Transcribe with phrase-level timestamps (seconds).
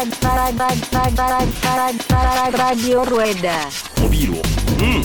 [0.00, 0.02] オ
[3.04, 3.12] ル
[4.02, 4.38] おビールをう
[4.82, 4.98] んう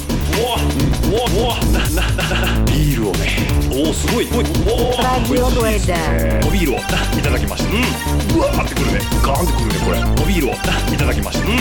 [0.47, 0.55] わ
[1.03, 2.23] うわうわななな
[2.65, 4.25] ビールをねおおすごい。
[4.31, 4.45] おい。
[4.65, 6.47] おお Radio Rueda.
[6.47, 6.79] おビールをい。
[7.21, 7.79] ただきましたうん
[8.37, 10.55] うわーってくるねガーンってくるねこれおビールをい。
[10.97, 11.55] ただきましたうん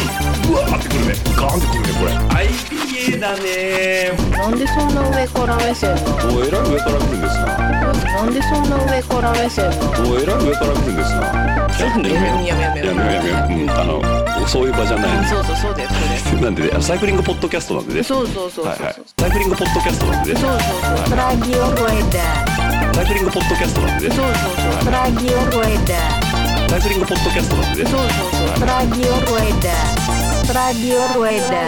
[0.52, 2.12] うわーってくるねガーンってくるねこれ
[2.46, 6.60] IPA だねなんでそんな上から目線なのおえらい。
[6.70, 7.73] 上から来るんですな
[8.14, 10.10] なんでそんな上から目線なの？
[10.10, 11.20] おえらい上から来るんですな
[11.88, 22.94] なんでやめようやめようやめようやめようやめよううんあのそういう場じゃないそうそうそうだよそうだなんでサイクリングポッドキャストなんでねよそうそうそうそうはいはいサイクリングポッドキャストなんでねそうそうそう Radio Rueda.
[22.94, 26.68] サイクリングポッドキャストなんでねそうそうそう Radio Rueda.
[26.70, 29.74] サイクリングポッドキャストなんでねそうそうそう Radio Rueda.
[30.54, 31.64] Radio Rueda.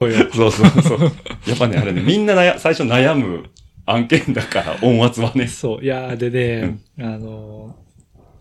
[0.00, 0.06] そ
[0.46, 0.98] うそうそう。
[1.46, 3.44] やっぱね、あれね、みんな悩最初悩む
[3.86, 5.48] 案件だから、音圧はね。
[5.48, 5.84] そう。
[5.84, 7.82] いやーでね、あのー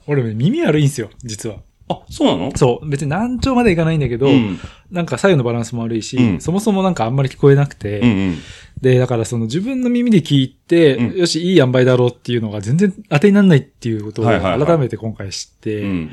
[0.08, 1.58] 俺ね耳悪いんですよ、実は。
[1.88, 2.58] あ、そうなの？
[2.58, 2.90] そう。
[2.90, 4.60] 別に難聴までいかないんだけど、うん。
[4.90, 8.38] なんか左右のバランスも悪いし、うんそもそもなんかあんまり聞こえなくて、うんうん。
[8.82, 16.12] で、だからその自分の耳で聞いて、うんよし、いい塩梅だろうっていうのが全然当てにならないっていうことを改めて今回知って、うん。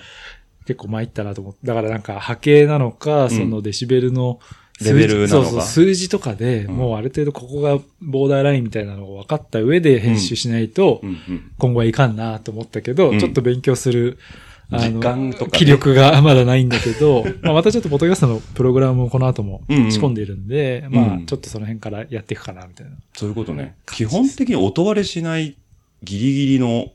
[0.67, 1.61] 結構参ったなと思って。
[1.67, 11.53] だからなんか波形なのか、そのデシベルの数字レベルなのかそうそう、数字とかで、うんもうある程度ここがボーダーラインみたいなのを分かった上で編集しないと、うんうん。
[11.59, 14.19] 今後はいかんなと思ったけど、うんちょっと勉強する、
[14.71, 22.93] 時間とかね気力がまだないんだけど、 まあまたちょっとポッドキャストのプログラムをこの後もうんうん仕込んでいるんで、んまあちょっとその辺からやっていくかな、みたいな。
[23.15, 23.75] そういうことね。
[23.87, 25.57] 基本的に音割れしない
[26.05, 26.93] ギリギリの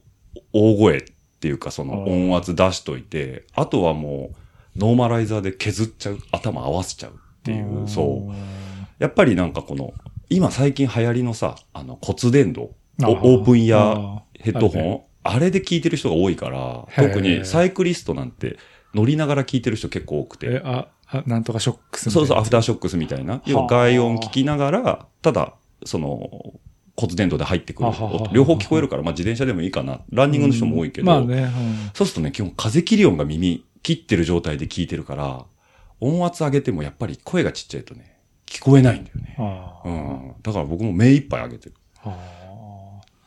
[0.53, 1.01] 大声っ
[1.39, 4.31] ていうか、その音圧出しといて、あとはも
[4.75, 6.19] う、ノーマライザーで削っちゃう。
[6.31, 7.13] 頭合わせちゃう
[7.43, 8.33] っていう、そう。
[8.99, 9.93] やっぱりなんかこの、
[10.29, 12.69] 今最近流行りのさ、あの骨伝導、
[13.01, 18.57] オープンイヤーヘッドホン、あれで聞いてる人が多いから、特にサイクリストなんて
[18.93, 22.27] 乗りながら聞いてる人結構多くえて、、あ、あなんとかショックスみたいな。
[22.27, 25.53] そうそう、アフターショックスみたいな、要は外音聞きながら、ただ、
[25.85, 26.53] その、
[26.95, 27.89] 骨伝導で入ってくる。
[28.31, 30.01] 両方聞こえるから、まあ自転車でもいいかな。
[30.11, 31.51] ランニングの人も多いけど、まあね、うん。
[31.93, 35.45] そうするとね、基本風切り音が耳切ってる状態で聞いてるから、
[35.99, 39.35] 音圧上げてもやっぱり声がちっちゃいとね、聞こえないんだよね。
[39.85, 40.33] うん。
[40.41, 41.75] だから僕も目いっぱい上げてる。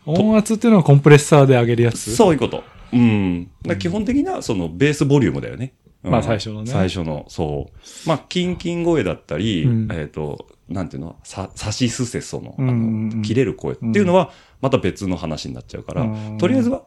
[0.04, 2.14] 音圧っていうのはコンプレッサーで上げるやつ？
[2.14, 2.62] そういうこと。
[2.92, 3.50] うん。
[3.78, 5.72] 基本的な、その、ベースボリュームだよね。
[6.04, 8.08] うんまあ最初のね最初の、そう。
[8.08, 11.16] まあ、キンキン声だったり、うんえっ、と、なんていうの？
[11.24, 16.84] さ、さしすせその、あの、切れる声っていうのは、また別の話になっちゃうから、うんとりあえずは、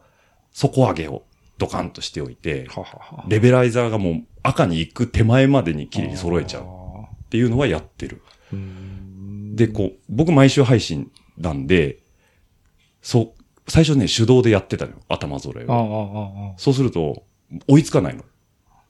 [0.52, 1.24] 底上げを
[1.60, 2.66] ドカンとしておいて、
[3.28, 6.66] レベライザーがもう赤に行く手前までに綺麗に揃えちゃうあ
[7.12, 8.22] っていうのはやってる。
[9.54, 11.98] で、こう、僕毎週配信なんで、
[13.02, 16.54] そう、最初ね、手動でやってたのよ、頭揃えを。
[16.56, 17.24] そうすると、
[17.68, 18.24] 追いつかないの。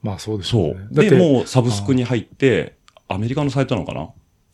[0.02, 0.74] まあそうでしそうょうね。。
[0.92, 2.76] だっで、て、もうサブスクに入って、
[3.08, 4.08] アメリカのサイトなのかな？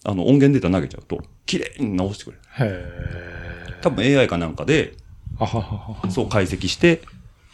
[0.05, 2.43] あの、音源データ投げちゃうと、綺麗に直してくれる。
[2.59, 3.81] へえ。
[3.83, 4.95] 多分 AI かなんかで。
[6.09, 7.03] そう解析して、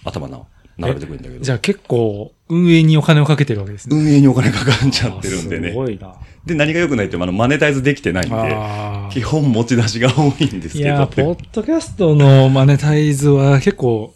[0.05, 0.41] 頭な、
[0.79, 1.45] 並べてくれるんだけど。
[1.45, 3.97] じゃあ結構、運営にお金をかけてるわけですね。
[3.97, 5.73] 運営にお金かかっちゃってるんであすね。
[5.73, 6.15] ごいな。
[6.45, 9.11] で、何が良くないって、あの、マネタイズできてないんで。
[9.11, 10.81] 基本持ち出しが多いんですけど。
[10.81, 14.15] いや、ポッドキャストのマネタイズは結構、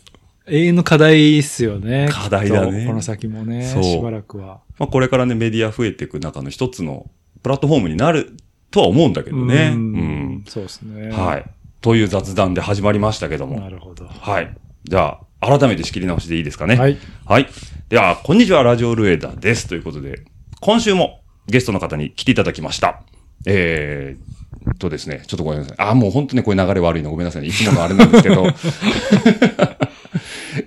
[0.48, 2.08] 永遠の課題っすよね。
[2.10, 4.60] 課題だねこの先もね、そうしばらくは。
[4.78, 7.10] まあ、これからね、メディア増えていく中の一つの
[7.42, 8.36] プラットフォームになる
[8.70, 9.72] とは思うんだけどね。
[9.74, 9.94] ううん
[10.38, 10.44] ん。
[10.46, 11.10] そうですね。
[11.10, 11.44] はい。
[11.80, 13.58] という雑談で始まりましたけども。
[13.60, 14.06] なるほど。
[14.06, 14.56] はい。
[14.84, 16.76] じゃあ、改めて仕切り直しでいいですかね。
[16.76, 16.96] はい。
[17.26, 17.48] はい。
[17.88, 19.68] では、こんにちは、ラジオルエダです。
[19.68, 20.24] ということで、
[20.60, 23.02] 今週もゲストの方に来ていただきました。
[23.46, 25.76] えー、とですね、ちょっとごめんなさい。
[25.78, 27.48] あ、もう本当にこれ流れ悪いのごめんなさいね。
[27.48, 28.46] いつものあれなんですけど。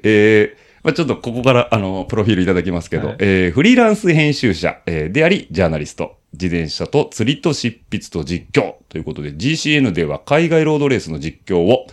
[0.03, 11.87] えー、まあちょっとここから、あの、プロフィールいただきますけど、はいえー、フリーランス編集者、えーであり、ジャーナリスト、自転車と釣りと執筆と実況ということで、GCN では海外ロードレースの実況を、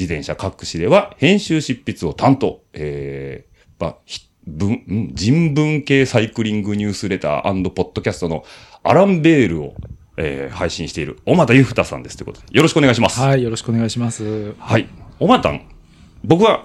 [0.00, 5.10] 自転車各紙では編集執筆を担当、えー、まあ、ひ文、ん？
[5.12, 8.42] 人文系サイクリングニュースレターポッドキャストの
[8.82, 9.74] アランベールを、
[10.16, 13.20] えー配信している、小俣ゆふたさんですということで、よろしくお願いします。
[13.20, 14.54] はい、よろしくお願いします。
[14.58, 14.88] はい。
[15.18, 15.60] おまたん？
[16.24, 16.64] 僕は、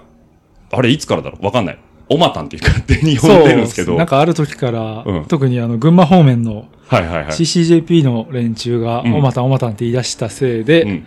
[0.70, 1.44] あれいつからだろう？
[1.44, 1.78] わかんない。
[2.08, 3.98] おまたんって勝手に呼んでるんですけど。
[3.98, 7.26] なんかある時から、うん特にあの、群馬方面のはいはいはい。
[7.26, 11.06] CCJP の連中が、うんおまたんおまたんって言い出したせいで、うん。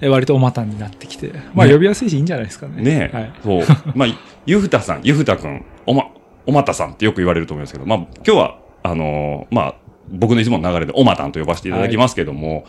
[0.00, 2.82] え割とおまたんになってきて、まあね呼びやすいしいいんじゃないですかね。
[2.82, 3.16] ねえ。
[3.16, 3.32] はい。
[3.42, 3.62] そう。
[3.94, 4.08] まあ、
[4.46, 6.04] ゆふたさん、ゆふたくん、おま、
[6.46, 9.74] おまたさんってよく言われると思いますけど、まあ、今日は、あのーまあ、
[10.10, 12.64] 僕のいつもの流れでおまたんと呼ばせていただきますけども、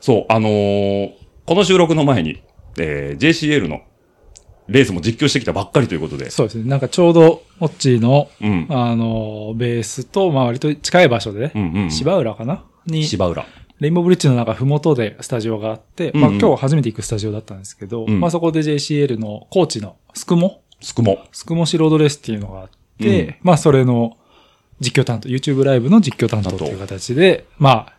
[0.00, 1.10] そう、あのー
[1.46, 2.40] この収録の前に、
[2.78, 3.80] えー JCL の
[4.66, 6.30] レースも実況してきたばっかりということで。
[6.30, 6.64] そうですね。
[6.68, 8.66] なんかちょうど、オッチーの、うん。
[8.70, 11.90] あの、ベースと、まあ割と近い場所で、うんうん。
[11.90, 12.64] 芝浦かな？
[12.86, 13.44] に、芝浦。
[13.84, 21.22] レインボーブリッジのなんかふもとでスタジオがあって、まあ今日初めて行くスタジオだったんですけど、うんまあそこで JCL のコーチのスクモすくも。
[21.32, 24.16] スクモシロードレースっていうのがあって、うんまあそれの
[24.80, 27.92] 実況担当、YouTube ライブの実況担当っていう形で、まあ、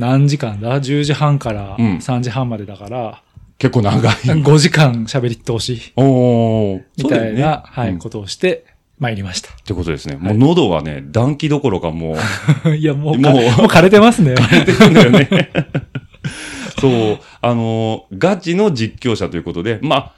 [0.00, 3.22] 何時間だ ?10 時半からうん3時半までだから、
[3.58, 4.12] 結構長い。
[4.42, 6.82] 5時間喋り通し、おー。
[6.98, 8.64] みたいな、はい、ことをして
[9.02, 9.50] 参りました。
[9.64, 10.16] てことですね。
[10.16, 12.16] もう喉がね、暖気どころかも
[12.64, 14.34] う、 いや、もう、もうもう枯れてますね。
[14.64, 15.28] 出てるんだよね。
[16.80, 17.18] そう。
[17.40, 20.12] あのー、ガチの実況者ということで、まあ、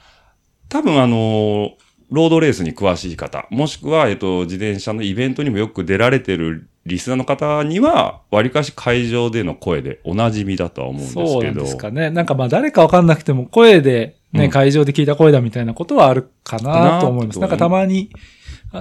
[0.69, 1.69] 多分あのー
[2.11, 11.27] ロードレースに詳しい方、もしくは、えっと、自転車のイベントにもよく出られてるリスナーの方には、割かし会場での声でお馴染みだとは思うんですけど。
[11.31, 12.11] そうですかね。
[12.11, 17.39] なんかまあ誰かわかんなくても声でね、うん会場で聞いた声だみたいなことはあるかなと思います。
[17.39, 18.17] かななんかたまに、あ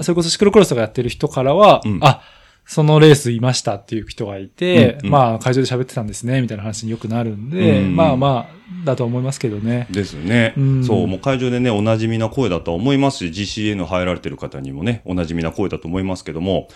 [0.02, 1.98] それこそシクロクロスとかやってる人からは、うん。
[2.02, 2.22] あ、
[2.66, 5.12] そのレースいましたっていう人がいて、うんうん。
[5.12, 7.96] まあ会場で喋ってたんですね、みたいな話によくなるんで、うん。
[7.96, 8.54] まあまあ、
[8.84, 9.86] だと思いますけどね。
[9.90, 10.84] ですよね、うん。
[10.84, 16.68] そう、もう会場でね、お馴染みな声だとは思いますし、GCN 入られてる方にもね、お馴染みな声だと思いますけども、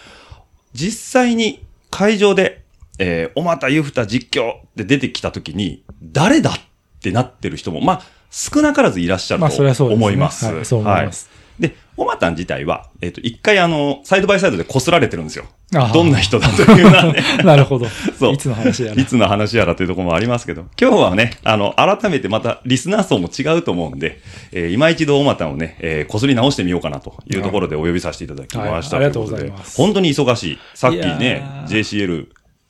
[0.73, 2.65] 実際に会場で、
[2.99, 6.55] えー、おまたゆふた実況って出てきたときに、誰だっ
[7.01, 10.07] てなってる人も、まあ、少なからずいらっしゃるまあそれはそとうですね。
[10.07, 10.45] 思います。
[10.45, 11.31] はいそう思います。
[11.61, 11.71] はい。
[11.71, 15.47] で、おまたん自体は、えっ、と、一回あの、サイドバイサイドで擦られてるんですよ。
[15.75, 17.23] あどんな人だというのはね。
[17.45, 17.87] なるほど。
[18.17, 19.05] そういつの話やらい。
[19.05, 24.21] つの話やらというところもありますけど、今日はね、あの、改めてまたリスナー層も違うと思うんで、
[24.53, 28.97] えー今一度おまたんをね、えー、こすり直してみようかなというところでお呼びさせていただきました。
[28.99, 30.59] はいありがとうございますで本当に忙しい。
[30.75, 32.27] さっきいね JCL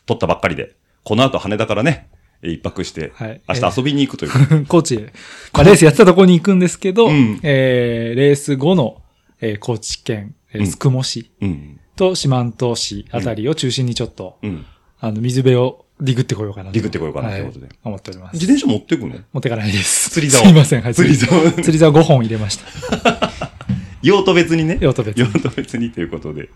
[0.07, 0.73] 取ったばっかりで、
[1.05, 2.07] この後羽田からね、
[2.43, 4.67] えー一泊して、はい明日遊びに行くという。
[4.67, 4.99] コーチへ、
[5.53, 9.03] まあ、レースやってたとこに行くんですけど、うんえー、レース後の、
[9.41, 11.81] えー、高知県、えーうんスクモ市うん。
[11.97, 14.65] と四万十市あたりを中心にちょっと、うん。
[15.01, 16.73] あの、水辺をディグってこようかなと。
[16.73, 18.35] ディグってこようかなということではい思っております。
[18.35, 19.17] 自転車持ってくの？
[19.33, 20.11] 持ってかないです。
[20.11, 20.83] 釣り竿すいません。
[20.83, 20.95] はい。
[20.95, 22.65] 釣り竿釣り竿5本入れました。
[24.03, 24.79] 用途別にね。
[24.81, 26.51] 用途別に用途別にということで。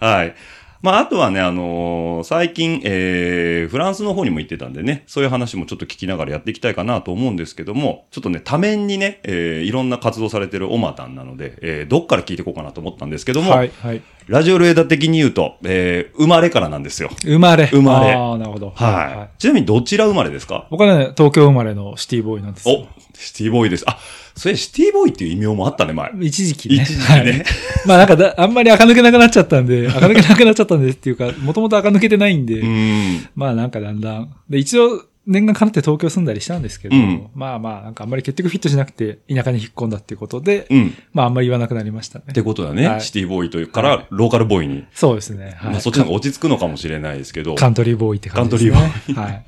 [0.00, 0.34] はい。
[0.82, 13.70] まあ、あとはね、あのー最近、えー、フランスの方にも行ってたんでね、そういう話もちょっと聞きながらやっていきたいかなと思うんですけども、ちょっとね、多面にね、えー、いろんな活動されてるオマタンなので、えー、どっから聞いていこうかなと思ったんですけども、はい。
[13.82, 14.02] はい。
[14.28, 17.10] ラジオルエダ的に言うと、えー、生まれからなんですよ。
[17.22, 17.66] 生まれ。
[17.66, 18.72] 生まれああ、なるほど。
[18.74, 19.38] はい。
[19.38, 20.66] ちなみにどちら生まれですか？
[20.70, 22.74] 僕はね、東京生まれのシティボーイなんですよ。
[22.74, 23.84] お、シティボーイです。
[23.86, 23.98] あ、
[24.36, 26.10] それシティボーイっていう異名もあったね、前。
[26.20, 26.82] 一時期ね。
[26.82, 27.44] 一時期ねはい
[27.86, 33.28] まあなんかだ、あんまり垢抜けなくなっちゃったんで、 垢抜けなくなっちゃったんでっていうか、もともと垢抜けてないんで、ん。
[33.34, 34.30] まあなんかだんだん。
[34.50, 40.94] で、一応、念願かなって東京住んだりしたんですけど、うんまあまあ、なんかあんまり結局フィットしなくて、田舎に引っ込んだっていうことで、うん。
[41.12, 42.34] まああんまり言わなくなりましたねっ。
[42.34, 42.86] てことだね。
[42.86, 44.84] はいシティボーイというから、はいローカルボーイに。
[44.92, 45.56] そうですね。
[45.58, 45.72] はい。
[45.72, 48.70] まあ、そっちの方が落ち着くのかもしれないですけど、 カントリーボーイって感じですね。
[48.70, 49.44] カントリーボはい。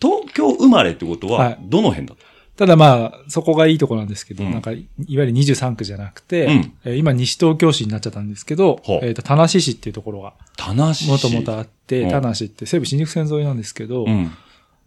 [0.00, 2.31] 東京生まれってことは、はいどの辺だった？
[2.62, 11.08] ただまあ、そこがいいとこなんですけど、うんなんか、いわゆる23区じゃなくて、うんえー今西東京市になっちゃったんですけどほう、えっ、と、田無市っていうところが、田無市。
[11.08, 14.30] もともとあって、うん田無って西武新宿線沿いなんですけど、だかうん。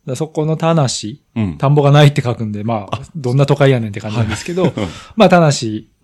[0.06, 0.84] らそこの田無、
[1.36, 1.58] うん。
[1.58, 4.72] 田んぼがないって書くんで、まあ、どんな都会やねんって感じなんですけど、
[5.18, 5.48] まあ、田無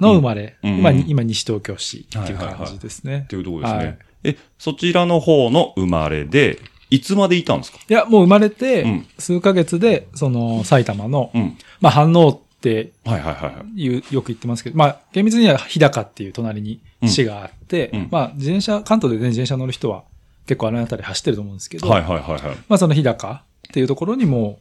[0.02, 3.20] の生まれ、うん今にうん今西東京市っていう感じですね。
[3.20, 3.78] っていうところですね。
[3.78, 6.60] はいえ、そちらの方の生まれで、
[6.92, 7.80] いつまでいたんですか？
[7.90, 11.58] いや、もう生まれてうん、数ヶ月で、その、埼玉の、うん。
[11.80, 13.82] まあ、反応ってはいはいはいはい。
[13.82, 20.04] いう、よく言ってますけど、まあ、厳密には日高っていう隣に市があって、うんまあ、自転車、関東でね、自転車乗る人は
[20.46, 22.42] 結構あの辺り走ってると思うんですけど、はいはいはいはい。
[22.68, 24.60] まあ、その日高っていうところにも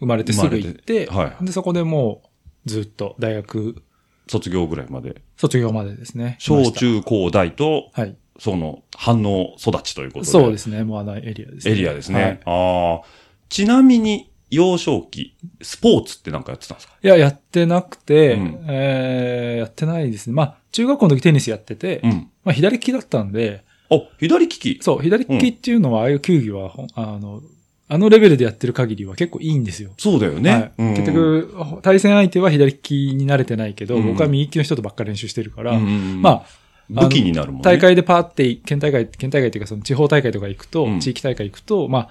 [0.00, 2.22] 生まれてすぐ行って、はいで、そこでも
[2.66, 3.82] うずっと大学
[4.26, 5.22] 卒業ぐらいまで。
[5.36, 6.36] 卒業までですね。
[6.38, 8.16] 小中高大と、はい。
[8.38, 10.30] その、反応育ちということで。
[10.30, 10.84] そうですね。
[10.84, 11.72] もうあのエリアですね。
[11.72, 12.22] エリアですね。
[12.22, 13.06] はいああ。
[13.48, 16.94] ちなみに、幼少期、スポーツってなんかやってたんですか？
[17.02, 20.32] いや、やってなくて、うんえー、やってないですね。
[20.32, 22.30] まあ、中学校の時テニスやってて、うん。
[22.44, 24.78] まあ、左利きだったんで、あ、左利き？
[24.80, 27.42] そう、左利きっていうのは、ああいう球技は、あの、
[27.90, 29.92] あのレベルでやってる限りは結構いいんですよ。
[29.98, 30.50] そうだよね。
[30.50, 36.46] はいうん結、局、対戦相手は左利きに慣れてないけど、うん僕は右利きの人とばっかり練習してるから、うんうんうんまあ、
[36.90, 37.64] 武器になるもんね。
[37.64, 42.08] 大会でパーって、県大会、県大会っていうかその地方大会とか行くと、うん地域大会行くと、まあ、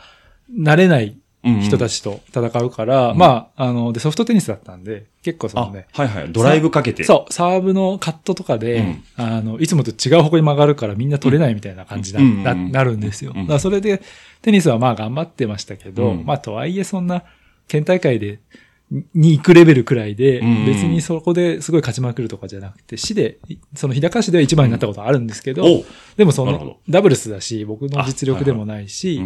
[0.51, 1.99] 慣れない人たち。
[1.99, 6.31] ちと戦うから、うんまあ、あの、で、ソフトテニスだったんで、結構そあ、のね、はいはい。
[6.31, 7.03] ドライブかけて。
[7.03, 13.31] そう、サーブのカットとかで、うんあの、いつもと違う方向に曲がるからみんな取れないみたいな感じな,、うんなうんなるんですよ。
[13.35, 14.01] うんだからそれで、
[14.41, 17.23] テニスはまあ頑張ってましたけど、うんまあとはいえそんな、
[17.67, 18.39] 県大会で
[18.89, 23.37] に行くレベルくらいで、うん別にそこですごい勝ちまくるとかじゃなくて、市で、
[23.75, 25.63] その日高市では一番になったことはあるんですけど、
[26.15, 29.19] でもその、ダブルスだし、僕の実力でもないし、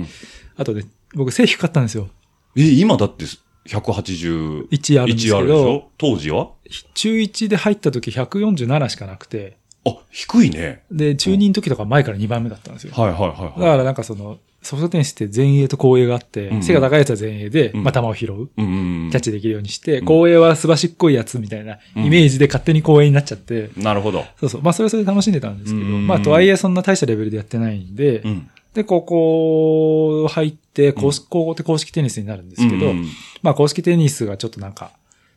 [0.55, 2.09] あ,、うんとね、僕背低かったんですよ。
[2.55, 3.25] え、今だって
[3.67, 5.89] 181 1あるんですけど、ょ？
[5.97, 6.51] 当時は？
[6.93, 10.83] 中1で入った時147しかなくて、あ、低いね。
[10.91, 12.93] で、中2の時とか前から2番目だったんですよ。
[12.93, 13.53] はいはいはいだはい。
[13.53, 17.83] からなんかその、ソフトテニスって前衛と後衛があって、うん背が高いやつは前衛で、うん。
[17.83, 18.47] まあ、球を拾う。
[18.55, 20.05] キャッチできるようにして、うん。
[20.05, 24.23] 後衛はすばしっこいやつみたいなイメージで勝手に後衛になっちゃって、なるほど。
[24.39, 24.61] そうそう。
[24.61, 28.49] まあ、それはそれで楽しんでたんですけど、うんまあ、とはいえそんな大したレベルでやってないんで、うん。
[28.73, 32.93] で、高校入って、公式、高校って公式テニスになるんですけど、
[33.41, 34.91] まあ、公式テニスがちょっとなんか、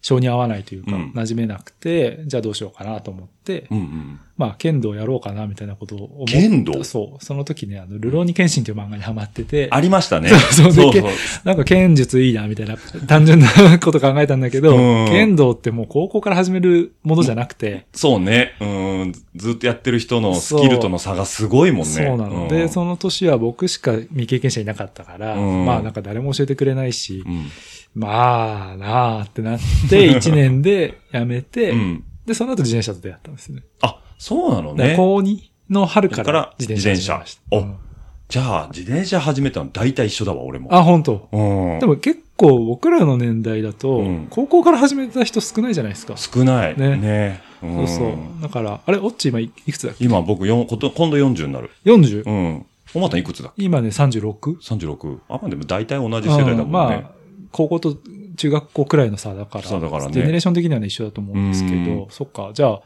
[0.04, 4.20] 性に合わないというか、うん馴染めなくて、じゃあどうしようかなと思って、うんうん。
[4.36, 6.32] まあ、剣道やろうかな、みたいなことを思って。
[6.34, 6.84] 剣道？
[6.84, 7.24] そう。
[7.24, 10.28] その時ね、あの、ルローニケンシンという漫画にハマってて、ありましたね。
[10.52, 11.10] そうそうでそう。
[11.44, 18.52] なんか剣術いいな、みたいな、単純なこと考えたんだけど、うん剣道ってもう高校から始めるものじゃなくて、そうね。
[18.60, 19.12] うん。
[19.36, 21.84] ずっとやってる人のスキルとの差がすごいもんね。
[21.86, 22.44] そうなの。
[22.46, 27.46] んで、その年は僕しか未経験者いなかったから、うんまあなんか誰も教えてくれないし、うん。
[27.94, 32.04] まあなあってなって、 1年で辞めて、うん。
[32.26, 33.62] で、その後自転車と出会ったんですね。
[33.82, 34.94] あ、そうなのね。
[34.96, 35.38] 高2
[35.70, 37.42] の春からら自転車始めました。
[37.56, 37.84] 自転車うん
[38.26, 40.74] じゃあ、自転車始めたの大体一緒だわ、俺も。
[40.74, 41.28] あ、本当。
[41.30, 41.78] うん。
[41.78, 46.16] でも結構僕らの年代だと、うん高校から始めた人少ないじゃないですか。
[46.16, 46.78] 少ない。
[46.78, 47.40] ねね。
[47.60, 48.42] そうそう。
[48.42, 50.04] だから、あれ、オッチ今いいくつだっけ？
[50.04, 51.70] 今僕よん、こと今度40になる。
[51.84, 52.24] ?40?
[52.26, 52.30] う？
[52.32, 52.66] ん。
[52.94, 54.56] おまたいくつだ今ね、36?
[54.58, 55.18] 36?
[55.28, 56.62] あ、まあでも大体同じ世代だもんね。
[56.64, 57.10] うんまあ、
[57.54, 57.96] 高校と
[58.36, 62.80] 中学校くらいの差だから、そうだからねジェネレーション的にはね、一緒だと思うんですけうど、そっか、じゃあ、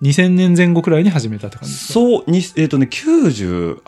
[0.00, 1.94] 2000年前後くらいに始めたって感じですか？
[1.94, 3.80] そう、に、えっ、とね、98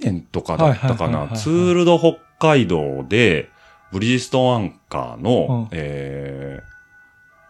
[0.00, 1.28] 年とかだったかな。
[1.36, 3.50] ツールド北海道で、
[3.90, 6.60] ブリヂストンアンカーの、うんえ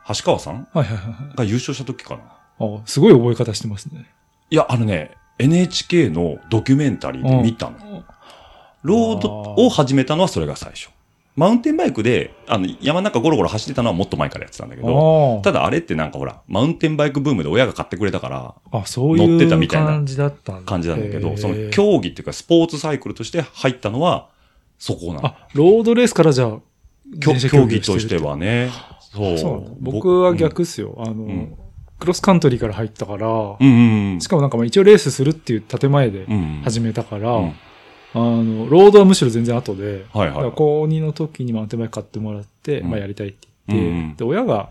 [0.06, 0.66] ー、橋川さん？
[0.72, 2.22] はいはいはいはいが優勝した時かな。
[2.58, 2.80] あ。
[2.86, 4.10] すごい覚え方してますね。
[4.48, 8.04] いや、あのね、NHK のドキュメンタリーで見たの。
[8.82, 10.88] ロードを始めたのはそれが最初。
[11.38, 24.30] マウンテンバイクで、あの、山の中ゴロゴロ走ってたのはもっと前からやってたんだけど、あただあれってなんかほら、マウンテンバイクブームで親が買ってくれたから、あ、そういう乗ってたみたいな感じだったんだ感じなんだけど、その競技っていうかスポーツサイクルとして入ったのは、
[24.80, 25.26] そこなの。
[25.28, 26.58] あ、ロードレースからじゃあ、
[27.20, 27.34] 競
[27.68, 28.70] 技としてはね。
[29.12, 29.38] そう。
[29.38, 30.96] そう僕は逆っすよ。
[30.98, 31.56] あの、ん
[32.00, 34.20] クロスカントリーから入ったから、うんうんうん。
[34.20, 36.60] しかもなんかまあ一応レースするっていう建前でうん。
[36.64, 37.52] 始めたから、うん
[38.14, 40.52] あの、ロードはむしろ全然後で、はいはい。
[40.54, 44.70] 高2の時にマウンテンバイク買ってもらって、うんまあやりたいって言って、うんうんで、親が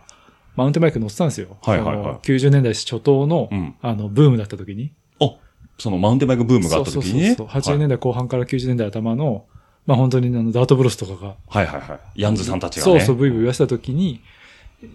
[0.56, 1.58] マウンテンバイク乗ってたんですよ。
[1.62, 3.76] はいはいはいその90年代初頭の、うん。
[3.82, 4.92] あの、ブームだった時に。
[5.22, 5.36] あ、
[5.78, 7.22] そのマウンテンバイクブームがあった時に？
[7.22, 7.28] ね。
[7.28, 9.46] そうそうそうそう80年代後半から90年代頭の、
[9.86, 12.22] まあ本当にあの、ダートブロスとかが、はいはいはい。
[12.22, 12.92] ヤンズさんたちがね。
[12.92, 14.22] そうそう、ブイブイ言わせた時に、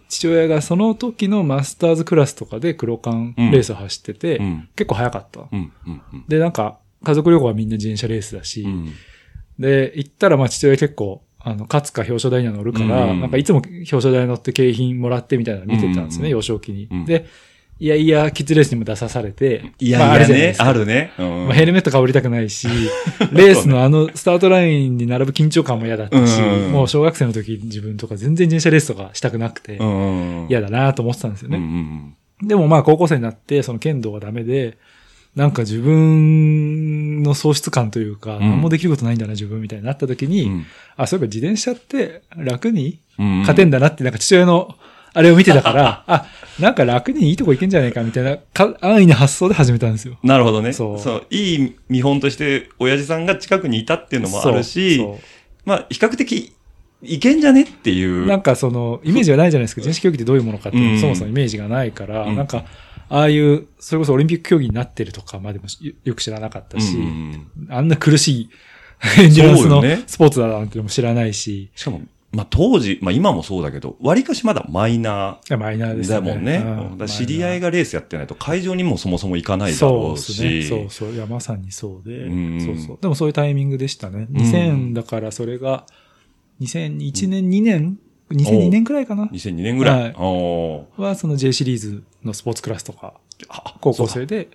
[0.08, 4.68] 父親がその時のマスターズクラスとかで黒缶レースを走ってて、うん。
[4.76, 5.40] 結構早かった。
[5.40, 5.72] うん。
[5.86, 6.02] うん。
[6.12, 8.92] うんで、なんか、家族旅行はみんな自転車レースだし、うん。
[9.58, 16.88] で、行ったらまあ父親結構、あの、勝つか表彰台には乗るから、うんなんかいつも表彰台乗って景品もらってみたいなの見てたんですね、うん幼少期に。
[16.90, 17.26] うんで、
[17.80, 21.12] いやいや、キッズレースにも出さされて、いまああやいやねるじゃないで、すかあるね。
[21.18, 22.68] うんまあ、ヘルメット被りたくないし、
[23.32, 30.46] レースのあのスタートラインに並ぶ緊張感も嫌だったし、うんもう小学生の時自分とか全然自転車レースとかしたくなくてう、ん。
[30.48, 31.66] 嫌だなと思ってたんですようんうね。
[31.66, 32.14] ん
[32.46, 34.78] でもまあ高校生になって、その剣道がダメで、
[35.34, 40.66] なんか自分の喪失感というか、ん何もできることないんだな自分みたいになった時に、うん。
[40.96, 43.38] あ、そういえば自転車って楽にうん。
[43.40, 44.74] 勝てんだなって、なんか父親の
[45.14, 46.26] あれを見てたから、 あ、
[46.58, 50.18] なんか楽にいいとこ行けんじゃないかみたいなか安易な発想で始めたんですよ。
[50.22, 50.72] なるほどね。
[50.72, 51.34] そそうう。
[51.34, 55.02] いい見本として、親父さんが近くにいたっていうのもあるし、
[55.64, 56.52] まあ、比較的、
[57.02, 58.26] いけんじゃねっていう。
[58.26, 59.80] なんかその、イメージがないじゃないですか。
[59.80, 62.64] 自転車競技ってどういうものかっていうのうんそもそもイメージがないから、うんなんか、
[63.12, 68.50] ああいう、それこそオリンピック競技になってるとかまでもよよく知らなかったし、うんあんな苦しい
[69.20, 72.00] エンスのスポーツだなんてのも知らないし、しかも、
[72.32, 76.14] まあ当時、まあ今もそうだけど、割かしまだマイナいやマイナーーですね。
[76.14, 76.56] だもんね。
[76.56, 80.62] うんだ知り合いががレースやってないと会場にもそもそも行かないだそうろうですね。
[80.62, 80.68] し。
[80.68, 81.12] そうそう。
[81.12, 82.16] いや、まさにそうで。
[82.16, 82.98] うんそうそう。
[82.98, 84.26] でもそういうタイミングでしたね。
[84.30, 85.84] うん2000だからそれが、
[86.62, 87.98] 2001年、2年
[88.32, 90.02] ?2002 年くらいかな2002年ぐらい。
[90.02, 93.14] はいは、その J シリーズのスポーツクラスとか、
[93.48, 94.48] あ高校生で、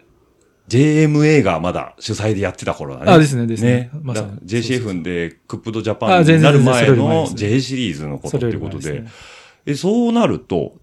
[0.67, 3.11] JMA がまだ主催でやってた頃だね。
[3.11, 3.89] あですねですねね。
[4.01, 9.07] まさにだから JCF でクップドジャあパンになる前の J シリーズのことっていうことでね。
[9.65, 10.75] え、そうなると、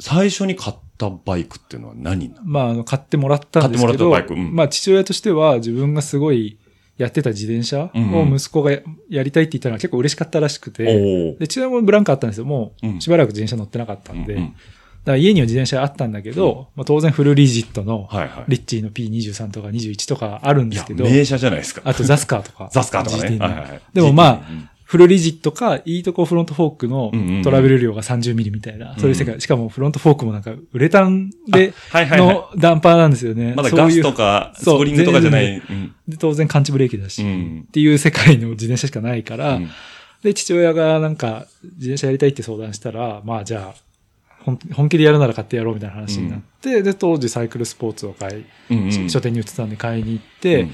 [0.00, 6.58] 最初に買ったバイクっていうのは何まあ、あの、買ってもらったんですけど、買ってもらったバイクうんまあ、父親としては自分がすごい
[6.98, 12.44] やってた自転車を息子がややりたいって言ったのは結構嬉しかったらしくて、で、父親もブランクあったんですよ。
[12.44, 14.52] もうしばらく自転車乗ってなかったんで、だか
[15.12, 18.08] ら家には自転車あったんだけど、まあ、当然フルリジットの。
[18.48, 21.82] リッチーの P23 とか21とかあるんですけ、ど、名車じゃないですか。
[21.84, 22.68] あとザスカーとか。
[22.72, 23.80] ザスカーとかね。
[23.94, 24.42] でもまあ
[24.88, 27.12] フルリジットか、いいとこフロントフォークの
[27.44, 29.38] トラベル量が30ミリみたいな、そういう世界。
[29.38, 33.52] しかもフロントフォークもなんかウレタンで、のダンパーなんですよね。
[33.54, 35.62] まだガスそういうとか、ス そうプリングとかじゃない。
[36.08, 37.64] で、当然感知ブレーキだし、うん。
[37.68, 39.68] っていう世界の自転車しかないから、うん。
[40.22, 43.78] で、父親がなんか自転車やりたいって相談したら、まあじゃあ、
[44.42, 49.10] 本本気でやるなら買ってやろうみたいな話になって、で、当時サイクルスポーツを買い、うんうん。
[49.10, 50.70] 書店に売ってたんで買いに行って、うん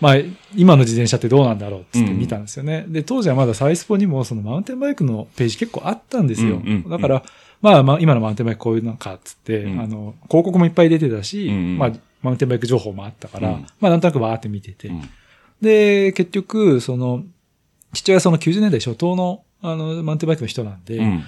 [0.00, 0.14] まあ、
[0.56, 2.84] 今の自転車ってどうなんだろうっつって見たんですよね。
[2.88, 6.56] で、当時はまだサイスポにもそのマウンテンバイクのページ結構あったんですよ。
[6.56, 7.22] うんうんうんだから、
[7.62, 14.88] まあ、まあ、今のマウンテンバイクこういうのかっつって、うんあの、広告もいっぱい出てたし、うんうんまあ、マウンテンバイク情報もあったから、うんまあ、なんとなくわーって見てて。
[14.88, 15.02] うん
[15.60, 17.22] で、結局、その、
[17.92, 21.24] 父親はその90年代初頭の、あの、マウンテンバイクの人なんで、うん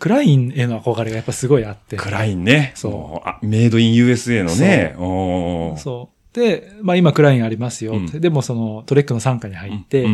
[0.00, 1.96] クラインへの憧れがやっぱすごいあって。
[1.96, 2.72] クラインね。
[2.74, 4.94] そうもあ、 made in USA のね。
[5.78, 6.15] そう。
[6.36, 10.06] で、まあ今クラインありますようんでもそのトレックの傘下に入って、っ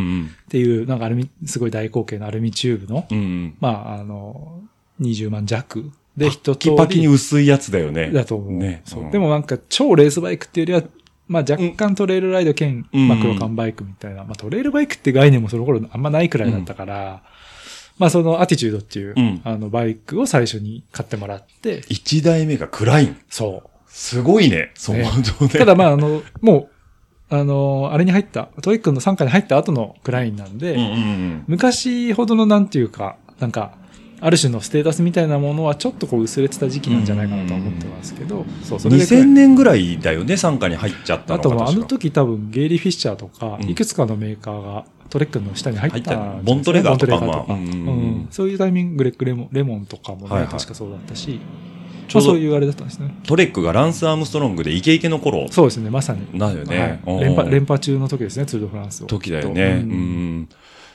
[0.48, 3.56] ていう、なんかアルミ、すごい大口径のアルミチューブの、うんうん。
[3.60, 4.60] まあ、あの、
[5.00, 8.10] 20万弱で一通パキパキにり薄いやつだよね。
[8.10, 8.52] だと思う。
[8.52, 8.82] ね。
[8.84, 10.90] そううんでもなんか超レースバイクっていうよりは、
[11.26, 17.22] まあ若干トレイルライド兼、うんまあ黒缶バイクみたいな、まあトレイルバイクって概念もその頃あんまないくらいだったから、
[17.98, 23.16] まあそのアティチュードっていう、うんあのバイクを最初に買ってもらって、一代目がクライン。
[23.28, 23.68] そう。
[23.92, 24.70] すごいね。
[24.74, 25.48] そう。
[25.50, 26.70] ただまああの、も
[27.30, 31.44] う、あの、あれに入った、トレックの傘下に入った後のクラインなんで、うんうんうん。
[31.46, 33.72] 昔ほどのなんていうか、なんか、
[34.18, 41.54] ある種のステータスみたいなものはちょっとこう薄れてた時期なんじゃないかなとは思ってますけど、そう、それで2000年ぐらいだよね、傘下に入っちゃったのが。
[41.54, 43.68] あとはあの時多分ゲイリー・フィッシャーとか、うん。
[43.68, 46.40] いくつかのメーカーがトレックの下に入ったね。
[46.42, 47.52] ボントレガーとかまあ。
[47.52, 47.88] うんうんうん。
[47.88, 48.28] うん。
[48.30, 50.48] そういうタイミング、グレッグレモンレモンとかもね、はいはい。
[50.50, 51.40] 確かそうだったし、
[52.08, 53.14] ちょうどまあそういうあれだったんですね。
[53.26, 56.26] トレックがランス・アームストロングでイケイケの頃そうですね、まさに。
[56.38, 57.00] なんだよね。
[57.04, 59.06] はい、連覇、連覇中の時ですね、ツール・ド・フランスを。
[59.06, 59.62] 時だよね。
[59.64, 60.48] ううんん。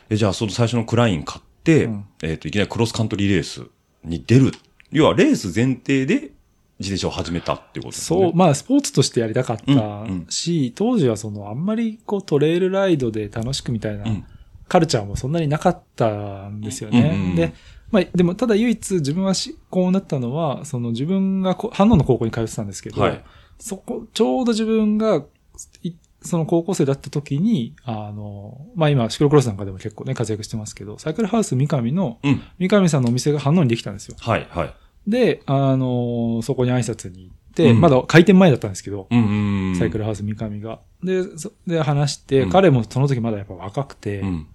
[0.09, 3.63] え、じゃあ、その最初のクライン買って、うんえっ、と、いきなりクロスカントリーレース
[4.03, 4.51] に出る。
[4.91, 6.31] 要は、レース前提で
[6.79, 8.19] 自転車を始めたっていうことですね。
[8.19, 14.25] そう、まあ、スポーツとしてやりたかったうんうんし、当時はその、あんまりこう、トレイルライドで楽しくみたいなうん
[14.67, 16.99] カルチャーもそんなになかったんですよね。
[16.99, 17.53] うんうんうんで、
[17.91, 23.23] まあ、でも、ただ唯一自分はしこうなったのは、その自分がこ、反応の高校に通ってたんですけど、はい
[23.59, 25.23] そこ、ちょうど自分が、
[25.81, 32.41] いその高校生だった時に、あの、まあ今、シクロクロスなんかでも結構ね、活躍してますけど、サイクルハウス三上の、うん。
[32.59, 34.15] 三上さんのお店が反応にできたんですよ。
[34.19, 34.73] はい、はい。
[35.07, 39.75] で、あの、そこに挨拶に行って、うんまだ開店前だったんですけど、うんうんうん。
[39.77, 40.79] サイクルハウス三上が。
[41.03, 44.47] で、そで話して、うん彼もその時まだやっぱ若くて、うん。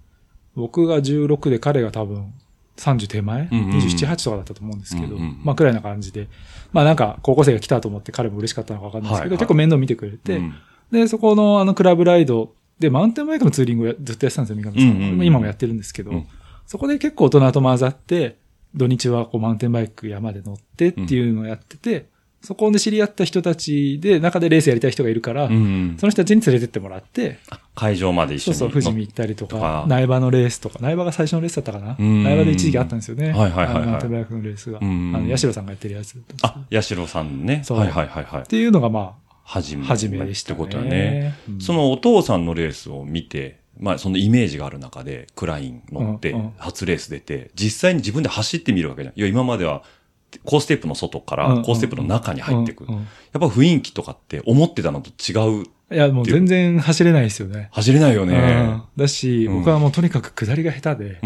[0.54, 2.34] 僕が16で彼が多分
[2.76, 3.64] 30手前、うんうん。
[3.66, 6.28] うん ?27、8とかだったと思うんですけど、うんうんまあくらいな感じで、
[6.72, 9.38] まあなんか高校生が来たと思って彼も嬉しかったのかわかんないですけど、はいはい。
[9.38, 10.54] 結構面倒見てくれて、うん。
[10.90, 15.26] で、そこのあのクラブライドでマウンテンバイクのツーリングをやずっとやってたんですよ、三上さんうんうん。
[15.26, 16.26] 今もやってるんですけど、うん。
[16.66, 18.38] そこで結構大人と混ざって、
[18.74, 22.08] 土日はこうマウンテンバイク山で乗ってっていうのをやってて、
[22.42, 27.38] そこで知り合った人たちで、中でレースやりたい人がいるから、うんうんその人たちに連れてってもらって、
[27.74, 28.56] 会場まで一緒に。
[28.56, 31.96] そうそう、富士見行ったりととかか、苗場のレースとか、苗場が最初のレースだったかな？
[31.98, 33.30] うん苗場で一時期あったんですよね。
[33.30, 34.78] はいはいはいはいあのマウンテンバイクのレースが。
[34.82, 37.62] あうんの、八代さんがやってるやつあ、八代さんね。
[37.64, 38.46] そうはいはいはいはいっ。
[38.46, 39.82] ていうのがま初め。
[39.82, 40.56] あ、初めでしたね。
[40.56, 41.34] ってことはね。
[41.48, 49.18] うんそのお父さんのレースを見て、まあそのイメージがある中で、クライン乗って初レース出て、実際に自分で走ってみるわけじゃん。
[49.18, 49.82] いや、今までは、
[50.44, 51.62] コーステープの外からうんうん。
[51.62, 53.00] コーステープの中に入ってくやっ
[53.32, 55.64] ぱ雰囲気とかって思ってたのと違う。
[55.92, 57.68] いや、もう全然走れないですよね。
[57.72, 58.82] 走れないようねん。
[58.96, 59.54] だし、うん。
[59.58, 61.20] 僕はもうとにかく下りが下手で。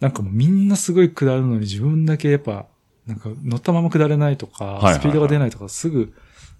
[0.00, 2.66] なんかもうみんなすごい下るのに自分だけやっぱ、
[3.06, 6.12] なんか乗ったまま下れないとか、スピードが出ないとか、すぐ、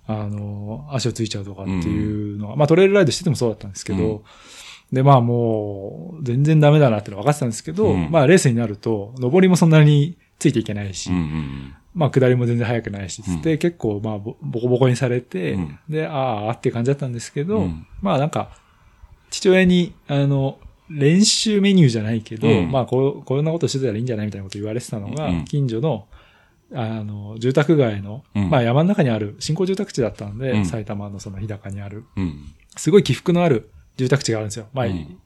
[0.06, 4.22] あの、足をついちゃうとかっていうのは、まあトレイルライドしててもそうだったんですけど、うん。
[4.92, 8.10] で、まあもう、全然ダメだなってのは分かってたんですけど、うん。
[8.10, 15.78] まあレースになると、上りもそんなについていけないし、うんうんまあ下りも全然速くないし、つって、結構まあボボコボコにされて、うん。
[15.88, 17.86] で、ああ、って感じだったんですけど、うん。
[18.00, 18.52] まあなんか、
[19.30, 22.70] 父親に、あの、練習メニューじゃないけど、うん。
[22.70, 25.44] まあこう、こんなことしてたらいいんじゃないみたいなこと言われてたのが、うん。
[25.44, 26.06] 近所の、
[26.72, 28.48] あの、住宅街の、うん。
[28.48, 30.66] まあ山の中にある新興住宅地だったんで、うん。
[30.66, 32.04] 埼玉のその日高にある。
[32.76, 34.68] すごい起伏のある住宅地があるんですよ。
[34.72, 35.18] まあ、うん。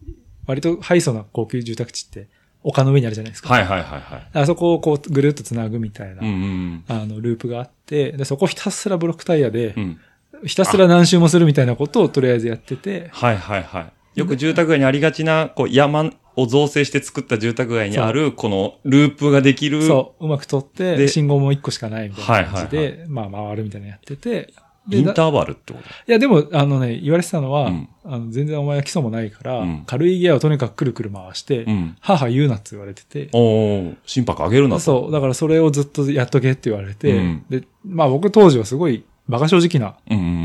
[0.47, 2.29] 割とハイソな高級住宅地って
[2.65, 3.53] 丘の上にあるじゃないですか。
[3.53, 4.29] はいはいはいはい。
[4.33, 10.01] あそこをこうぐるっとつなぐみたいな、うんうんあの、ループがあって、で、そこをひたすらブロックタイヤでう、ん。
[10.45, 13.93] ひたすら何周もするみたいなことをとりあえずやってて、はいはいはい。
[14.19, 19.83] よく住宅街にありがちな、こう、山を造成して作った住宅街にある、このループができる。
[19.87, 24.55] そう、うまく取って、で信号も1個しかないみたいな感じはいで、まあ回るみたいなのやってて、で
[24.91, 25.89] インターバルってこと？
[25.89, 27.89] いや、でも、あのね、言われてたのは、うん。
[28.05, 29.85] あの全然お前は基礎もないから、うん。
[29.87, 31.97] 軽いギアをとにかくくるくる回して、うん。
[32.01, 34.81] 母言うなって言われてて、おー心拍上げるなと。
[34.81, 37.45] そう、だからそれをずっとやっとけって言われて、うん。
[37.49, 39.97] で、まあ僕当時はすごい馬鹿正直な。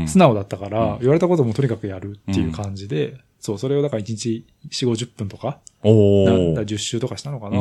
[0.06, 0.98] 素直だったから、うん。
[1.00, 7.58] 言われたこともとにかくやるっていう感じで、そう、それをだから1日4、50分とか、おなー10周とかしたのかうな。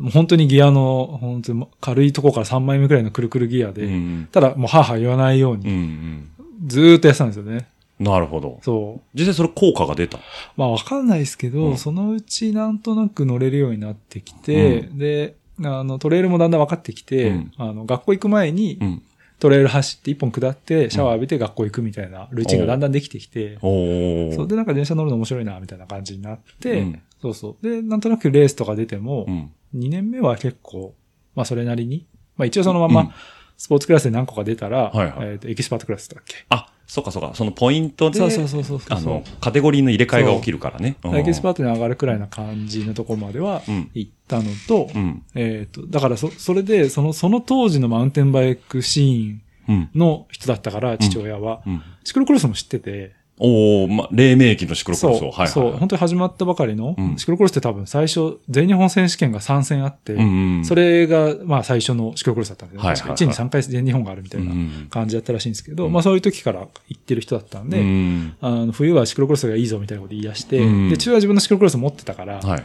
[0.00, 0.02] ん。
[0.04, 5.60] もう本当にギアの、本当に軽いとこから3枚目くらいのくるくるギアで、うんただもう母言わないよううん。
[5.60, 6.28] うに、ん
[6.66, 7.66] ずーっとやってたんですよね。
[8.00, 8.06] うん。
[8.06, 8.58] なるほど。
[8.62, 9.18] そう。
[9.18, 10.18] 実際それ効果が出た？
[10.56, 19.02] まあわかんないですけど、うんそのうちなんとなく乗れるようになってきて、で、あの、トレイルもだんだん分かってきて、うんあの、学校行く前にう、ん。
[19.40, 27.66] トレイル走って一本下って、シャワー浴びて学校行くみたいなルーチンがだんだんできてきて、そう、で、なんか電車乗るの面白いな、みたいな感じになって、うんそうそう。
[27.66, 29.50] で、なんとなくレースとか出てもう、ん。
[29.74, 30.94] 2年目は結構、
[31.34, 32.06] まあそれなりに、
[32.36, 33.14] まあ一応そのまうんま、
[33.56, 36.44] スポーツクラスで何個か出たら、はいはいえっ、と、エキスパートクラスだっけ？
[36.48, 37.32] あ、そうかそうか。
[37.34, 40.96] そのポイントで、そうそうそうそうあの、カテゴリーの入れ替えが起きるからね。
[41.04, 45.22] エキスパーートに上がるくらいな感じのところまではうん行ったのと、うん。
[45.34, 49.90] えっ、と、だからそ、それで、その、その当時のマウンテンバイクシーンうん。
[49.94, 51.82] の人だったから、父親は、うん。
[52.04, 55.26] シクロクロスも知ってて、おーま、黎明期のシクロクロスを。
[55.26, 55.48] はいはい。
[55.48, 60.64] そう、本当に始まったばかりの、うんシクロクロスって多分最初、全日本選手権が3戦あって、うんうん。
[60.64, 62.80] それが、まあ最初のシクロクロスだったんですよ。
[62.82, 68.36] はいはいはい確か1に3回全日本があるみたいなうん感じだったらしいんですけど、うんまあそういう時から行ってる人だったんで、うん。
[68.40, 72.64] あの冬はシクロクロスがいいぞみたいなこと言い出して、うんで、中は自分のシクロクロス持ってたから、はい。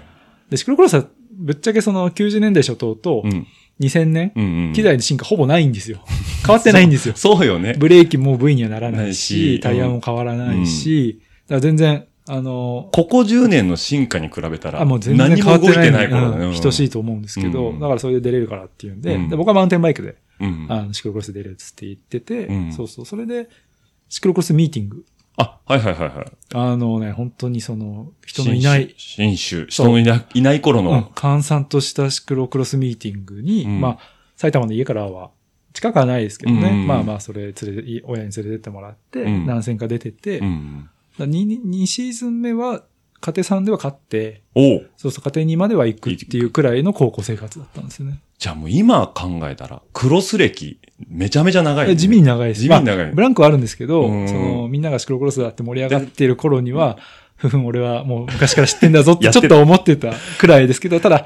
[0.50, 3.48] で、シクロクロスはぶっちゃけその90年代初頭とうん。
[3.80, 4.74] 2000年、うんうん。
[4.74, 6.00] 機材の進化ほぼないんですよ。
[6.46, 7.16] 変わってないんですよ。
[7.18, 7.76] そうよね。
[7.78, 16.46] ブレーキも V にはならなないいしし、タイヤも変わらないし、だから全然、あの、ここ10年の進化に比べたら、あ、もう全然変わってないてない頃ね。
[16.46, 20.66] うん等しいと思うんですけど、うんだからそれで出れるからっていうんで、うんで僕はマウンテンバイクで、うん。
[20.70, 23.50] あの、シクロクロス出れるっつって言ってて、うんそうそう、それで、
[24.10, 25.06] シクロクロスミーティング。
[25.40, 26.32] あ、はいはいはいはい。
[26.54, 29.68] あのね、本当にその、人のいない、新種。
[29.68, 31.12] 人のいないいない頃うんの。
[31.16, 34.00] 閑散としたシクロクロスミーティングに、うんまあ、
[34.36, 35.32] 埼玉の家からは、
[35.74, 36.70] 近くはないですけどね。
[36.70, 40.90] うんまあまあ、それ連れて、親に連れてってもらって、うん何戦か出てて、うん。
[41.20, 42.84] 2, 2シーズン目は、
[43.22, 48.20] 家庭3では勝って、おうそうそう、家庭2までは行くっていうくらいの高校生活だったんですよね。
[48.38, 51.96] じゃあもう今考えたら、クロス歴、めちゃめちゃ長い、ね。
[51.96, 52.62] 地味に長いです。
[52.62, 56.98] 地味に長いまあブランクはあるんですけど、うんその、みんながシクロクロスだって盛り上がっている頃には、
[57.36, 61.26] ふふん、俺はもう昔から知ってんだぞってちょっと思ってたくらいですけど、ただ、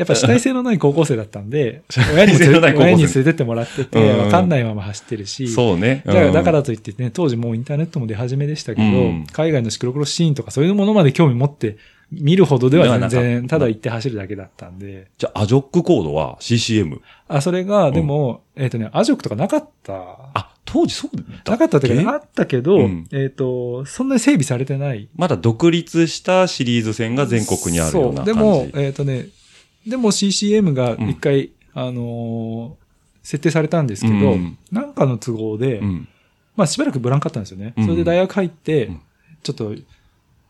[0.00, 1.82] やっぱ主体性のない高校生だったんで、
[2.14, 6.02] 親にも主体性のない高校生親に連れてってもらってて、うんわかんないまま走ってるし、そうね。
[6.06, 11.76] だからうんだからといってね、当時もうインターネットも出始めでしたけど、うん海外のシクロクロスシーンとかそういうものまで興味持って
[12.10, 17.00] 見るほどでは全然、たただ行って走るだけだったんで、じゃあ、アジョックコードは CCM。
[17.28, 19.94] あ、それが、でも、えっ、とね、アジョックとかなかった。
[20.34, 25.08] あ、当時そうだなかったっていうか、あったけど、うんえっ、と、そんなに整備されてない。
[25.14, 28.32] まだ独立したシリーズ戦が全国にあるような感じ。
[28.32, 28.34] そう。
[28.34, 29.26] でも、えっ、とね、
[29.86, 32.80] でも CCM が一回、あのー
[33.22, 36.08] 設定されたんですけど、うんなんかの都合で、うん。
[36.56, 37.74] まあしばらくブランクあったんですよね。
[37.76, 39.00] うんそれで大学入って、うん
[39.42, 39.64] ちょっと、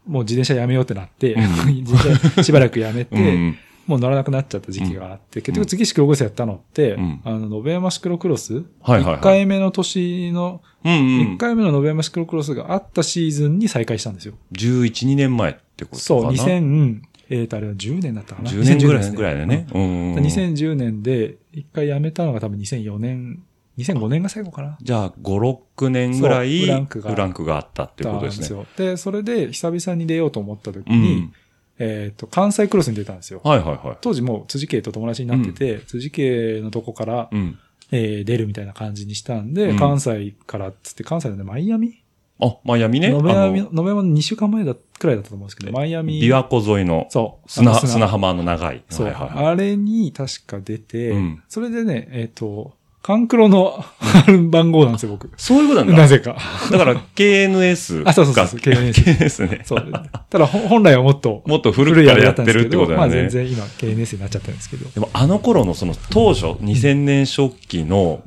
[0.06, 1.40] もう自転車やめようってなって、うん
[1.82, 3.56] 自転車しばらくやめて、うん。
[3.86, 10.98] もう乗らなくなっちゃった時期があって、結局次シクロクロスやったのって、うんあの、延山シクロクロス、はいはいはい1回目の年の、うんうん
[11.34, 11.36] 1。
[11.38, 14.34] 回目の延山シクロクロスがあったシーズンに再開したんですよ。
[14.52, 15.98] 11、2年前ってことかな。
[15.98, 18.50] そう、2000、えっ、と、あれは10年だったかな。
[18.50, 19.66] 10年ぐらい2010ぐらいだね。
[19.72, 19.82] うん。
[20.14, 23.42] うん2010年で、1回辞めたのが多分2004年、
[23.78, 24.76] 2005年が最後かな。
[24.82, 28.58] じゃあ、5、6年ぐらい、ブランクがブランクがあったっていうことですね。
[28.58, 28.66] よ。
[28.76, 31.32] で、それで久々に出ようと思った時うに、ん。
[31.78, 33.40] えっ、と、関西クロスに出たんですよ。
[33.44, 33.96] はいはいはい。
[34.00, 37.58] 当時もう辻家と友達になってて、辻家のとこから、うん。
[37.92, 42.02] えー出るみたいな感じにしたんで、うん関西からっつって、関西のね、マイアミ？
[42.40, 43.10] あ、マイアミね。
[43.10, 46.20] ノベアミ、あのノベアミの2週間前だ、くらいだったと思うんですけど、マイアミ。
[46.20, 47.50] 琵琶湖沿いのそう。
[47.50, 48.84] 砂、砂浜の長い。
[48.90, 49.08] そう。
[49.08, 53.82] あれに確か出て、うんそれでね、えっ、と、カンクロの
[54.50, 55.30] 番号なんですよ、僕。
[55.38, 56.02] そういうことなんだ。
[56.02, 56.36] なぜか。
[56.70, 58.92] だから、KNS あそうそうそう KNS。
[58.92, 59.62] KNS ね。
[59.64, 59.92] そう。
[60.28, 63.30] ただ、ほ本来はもっと、もっと古くからやってるってことだまあよね。
[63.30, 64.90] 全然今、KNS になっちゃってるんですけど。
[64.90, 68.22] でもあの頃のその当初、2000年初期の、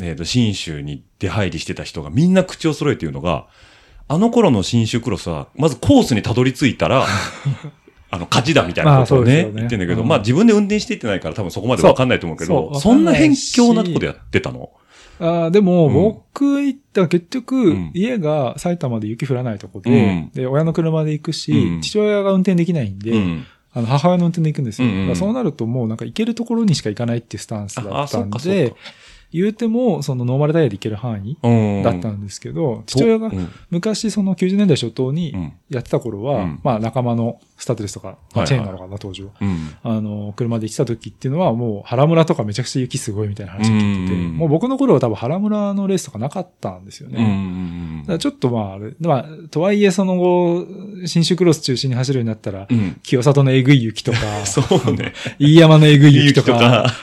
[0.00, 3.46] えっ、と、新州に出入りしてた人がみんな口を揃えて言うのが、
[4.08, 7.06] あの頃の新州クロスは、まずコースにたどり着いたら、
[8.10, 9.52] あの、勝ちだみたいなことをね、ね。
[9.54, 10.08] 言ってんだけど、うん。
[10.08, 14.70] まあ自分で運転していってないから多分そこまでわかんないと思うけど、そうそうそんな辺し境なとこでやってたの？
[15.20, 15.92] あーでも、うん。
[15.92, 17.90] 僕行った結局、うん。
[17.92, 20.30] 家が埼玉で雪降らないとこで、うん。
[20.32, 21.80] で、親の車で行くし、うん。
[21.82, 23.44] 父親が運転できないんで、うん。
[23.74, 24.88] あの、母親の運転で行くんですよ。
[24.88, 25.16] うんうん。
[25.16, 28.76] そうなるともうなんか行けるところにしか行かないっていうスタンスだったんでか、。
[29.32, 31.82] 言うても、そのノーマルタイヤで行ける範囲うん。
[31.82, 33.48] だったんですけど、父親がうん。
[33.70, 35.52] 昔その90年代初頭にうん。
[35.68, 36.60] やってた頃は、うん。
[36.62, 38.16] まあ仲間のスタッドレスとか、
[38.46, 39.30] チェーンなのかな、当時は。
[39.40, 39.74] うん。
[39.82, 47.14] あの、車で行ってた時っていうのはもう原村とかめちゃくちゃ雪すごいみたいな話を聞いてて、うんもう僕の頃は多分原村のレースとかなかったんですようん。
[47.16, 47.22] ね。
[47.22, 50.66] うんだからちょっとまああれ、まあ、とはいえその後、
[51.04, 53.00] 新州クロス中心に走るようになったら、うん。
[53.02, 55.12] 清里のえぐい雪とか、 そうね。
[55.40, 56.94] 飯山のえぐい雪とか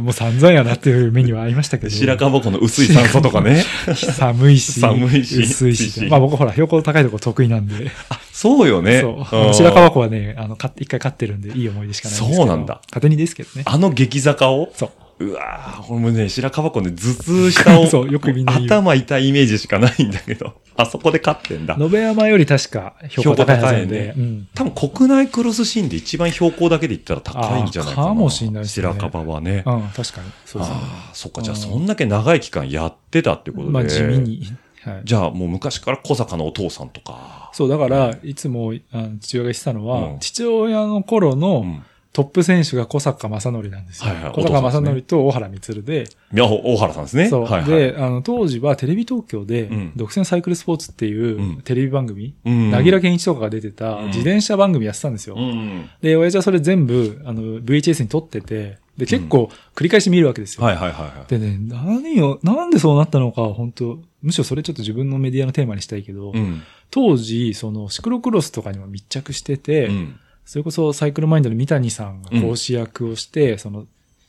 [0.00, 1.90] も散々やなっていう目にはありましたけど。
[1.90, 3.64] 白樺湖の薄い酸素とかね。
[3.94, 6.04] 寒いし、寒いし薄いしし。
[6.10, 7.90] まあ僕ほら、標高高いとこ得意なんで。
[8.32, 9.00] そうよね。
[9.00, 9.50] そう。
[9.50, 12.36] ん白川湖はね、あの、か一回勝ってるんで、いい思い出しかないんですけど。
[12.36, 13.64] そうなんだ勝手にですけどね。
[13.66, 14.70] あの激坂を？
[14.74, 14.90] そう。
[15.20, 21.76] うわぁ、俺もね、白樺湖で頭痛したを、 そうよくみんな頭痛いイメージしかないんだけど、 あそこで勝ってんだ。
[21.78, 24.12] 延山より確か標高高いはずなんで。
[24.12, 24.48] 標高高いうん。
[24.54, 28.06] 多分国内クロスシーンで一番標高だけで言ったら高いんじゃないかな。
[28.06, 29.62] あかもしんないですね白樺はね。
[29.64, 30.30] うん、確かに。
[30.44, 30.78] そうですね。
[30.80, 31.42] ああ、そっか。
[31.42, 33.70] じゃあ、そんだけ長い期間やってたってことで。
[33.70, 34.18] まあ地味。
[34.18, 34.52] に。
[34.84, 35.00] はい。
[35.04, 37.50] じゃあ、もう昔から小坂のお父さんとか。
[37.52, 41.84] そう、だから、いつもあの父親が言ってたのは、うん父親の頃うのん。
[42.14, 44.12] トップ選手が小坂正則なんですよ。
[44.14, 47.28] はいはい小坂正則と大原光で、いや、大原さんですね。
[47.28, 47.68] そう、はいはい。
[47.68, 55.34] で、あの、当時はテレビ東京でうん、独占サイクルスポーツっていううんテレビ番組、うんなぎら健一とかが出てたうん自転車番組やってたんですよ。
[55.36, 55.88] うん。
[56.02, 60.64] で、親父はそれ全部、あの、VHS に撮ってて、で、結構繰り返し見るわけですよ。
[60.64, 61.30] はいはいはいはい。
[61.30, 66.62] でね、何を、なんでそうなったのかは本当むしろそれちょっと自分のメディアのテーマにしたいけど、うん。
[66.90, 70.20] 当時、そのシクロクロスとかにも密着してて、うん。
[70.44, 73.86] それこそサイクルマインドの三谷さんが講師役をして、その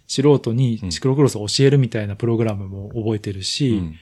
[0.08, 3.96] 素人にシクロクロスを教えるみたいなプログラムも覚えてるし、うん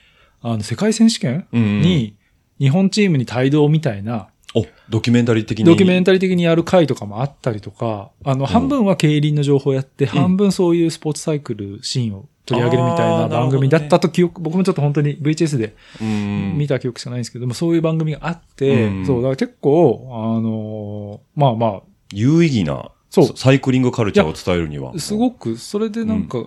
[0.44, 2.16] あの、世界選手権うんに、
[2.60, 5.66] 日本チームに帯同みたいな、お、ドキュメンタリー的に。
[5.66, 16.58] ドキュメンタリー的にやる回とかもあったりとか、あの、半分は競輪の情報をやって、半分そういうスポーツサイクルシーンを取り上げるみたいな番組だったと記憶、僕もちょっと本当に VHS でうん。
[16.58, 19.06] 見た記憶しかないんですけども、そういう番組があって、うん。
[19.06, 23.38] そう、だから結構、あのーまあま有意義な、そう。
[23.38, 24.92] サイクリングカルチャーを伝えるには。
[24.96, 26.46] あ、すごく、それでなんか、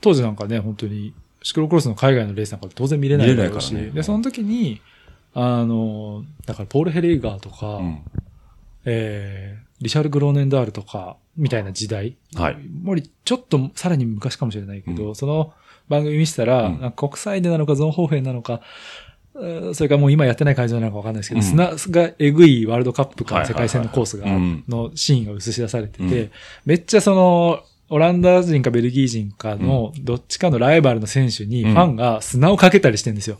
[0.00, 3.96] 当時なんかね、本当に、シクロクロスの海外のレースなんか当然見れないだろうし、見れないからね。
[3.96, 4.80] で、その時に、
[5.34, 7.98] あのーだからポール・ヘレイガーとか、うん。
[8.84, 12.16] えー、リシャル・グローネンダールとか、みたいな時代。
[12.34, 12.56] はい。
[12.82, 15.52] もり、ちょっとさらに昔かもしれないけど、その
[15.88, 18.60] 番組見せたら、うん国際でなのかゾーンホーフェンなのか、
[19.36, 21.70] えーそれからもう今やってない会場なのかわかんないですけど、うん砂
[22.02, 26.30] がえぐいワールドカップか世界戦のコースが、うんのシーンが映し出されてて、うん
[26.64, 33.38] めっちゃその、オランダ人かベルギー人かの、どっちかのライバルの選手にファンが砂をかけたりしてるんですよ。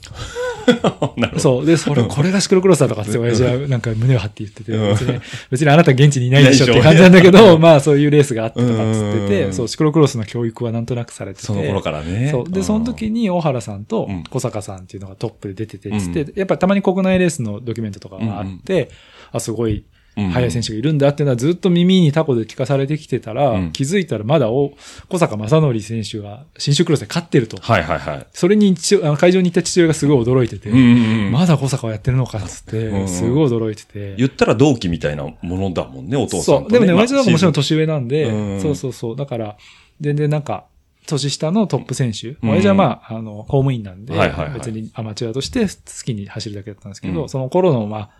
[1.16, 1.38] なるほど。
[1.38, 1.66] そう。
[1.66, 11.46] で、それ、これがシクロクロスだとかって親父はなんか胸を張って言ってて、うん別に、別にあなた現地にいないでしょって感じなんだけど、まあそういうレースがあってとかっつってうて、んそう、シクロクロスの教育はなんとなくされてて。
[11.46, 12.28] その頃からね。
[12.30, 12.50] そう。
[12.50, 18.90] で、その時に、に大原さんとうん小坂さんっていうのがトップで出てて、つっうて、やっぱりたまに国内レースのドキュメントとかがあって、
[19.32, 19.84] あ、すごい
[20.32, 24.72] 速い選手がいるんだっていうのはずっと耳にタコで聞かされてきてたら、うん気づいたらまだお
[25.08, 27.58] 小坂正則選手が新州クロスで勝ってると。
[27.60, 28.26] はいはいはい。
[28.32, 28.74] それに
[29.18, 34.14] 会場に行った父親がすごい驚いてて、うんうんうんまだ小坂をやってるのかっつっうて、んすごい驚いてて。
[34.16, 36.70] 言ったら同期みたいなものだもんね、お父さんと、そう。
[36.72, 39.16] でもね、まあ親父はもちろん年上なんで、うんそうそうそう。
[39.16, 39.56] だから、
[40.00, 40.64] 全然なんか、
[41.06, 42.28] 年下のトップ選手。
[42.28, 45.68] うん親父はまあ、あの、公務員なんで、はいはいはい別にアマチュアとして好
[46.04, 48.10] きに走るだけだったんですけど、うんその頃の、まあ、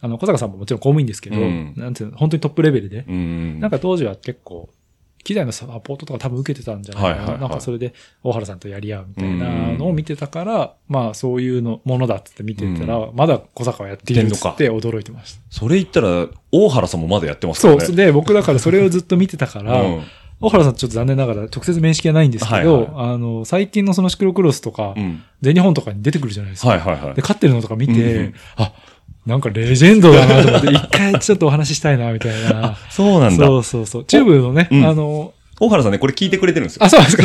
[0.00, 3.60] あの、小坂さんももちろん公務員ですけど、うんなんていうの、本当にトップレベルで、うん。
[3.60, 4.70] なんか当時は結構、
[5.22, 7.14] 機材のサポートとか多分受けてたんじゃないかな。
[7.16, 15.40] はいはいはいなんかそれで大原さんとやり合うみたいなのを見てたから、まあそういうの、ものだって見てたら、まだ小坂はやっているっつって驚いてました。
[15.50, 17.78] それ言ったら、大原さんもまだやってますかそう。
[17.78, 17.94] らね。
[17.94, 20.02] で、僕だからそれをずっと見てたから、うん
[20.42, 25.22] 大原さんとちょっと残念ながら直接面識はないんですけど、はいはいあの、最近のそのシクロクロスとか、うん。
[25.42, 26.68] 全日本とかに出てくるじゃないですか。
[26.68, 27.20] はいはいはいで、。
[27.20, 28.72] 勝ってるのとか見て、うんあ、
[29.26, 32.76] なんかレジェンドだなと思って、一回ちょっとお話ししたいな、みたいな。
[32.88, 33.46] そうなんだ。
[33.46, 34.04] そうそうそう。
[34.04, 36.84] チューブのね、うんあの、大原さんね、これ聞いてくれてるんですよ。
[36.84, 37.24] あ、そうですか。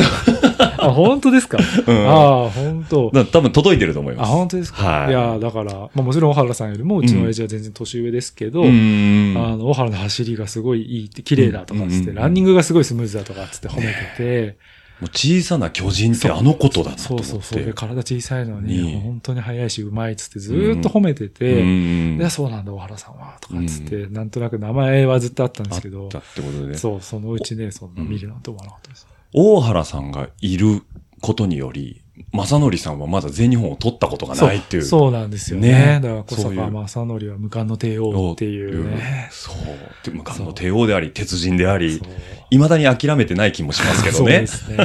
[0.77, 1.58] あ、本当ですか？
[1.88, 2.12] うんあ
[2.47, 3.10] あ、本当。
[3.31, 4.31] 多分届いてると思いまあ、す。
[4.34, 4.86] 本当ですか？
[4.86, 9.38] はいいや、だから、まあもちろん小原さんよりも、うちの親父は全然年上ですけど、うーん。
[9.38, 14.58] あの、小原の走りがすごいいいって、綺麗だとかっつって、うんランニングがすごいスムーズだとかっつって褒めてて、
[15.01, 17.29] もう小さな巨人ってあのことだなと思って。
[17.29, 17.65] そうそうそう。
[17.65, 22.17] で、体小さいのにに、本当に速いし、うまいっつってずーっと褒めてうて、ん。
[22.17, 26.77] で、そうなんだ、小原さんは、とかっつって、なんとなく名前はずっとあったんですけどあっ、てことで。
[26.77, 29.08] そう、そのうちね、そんな見るなんて思わなかったです。
[29.34, 30.81] 大原さんがいる
[31.21, 32.01] ことにより、
[32.36, 34.84] 正則さんはまだ全日本を取ったことがないっていう。
[34.84, 35.71] そうそうなんですよね。
[35.71, 39.30] ねだから小そういう坂正則は無冠の帝王っていうね。
[39.32, 39.56] そう。
[40.04, 42.08] で無冠の帝王であり、鉄人でありそう、
[42.52, 44.41] 未だに諦めてない気もしますけどそうね。
[44.41, 44.76] ですね。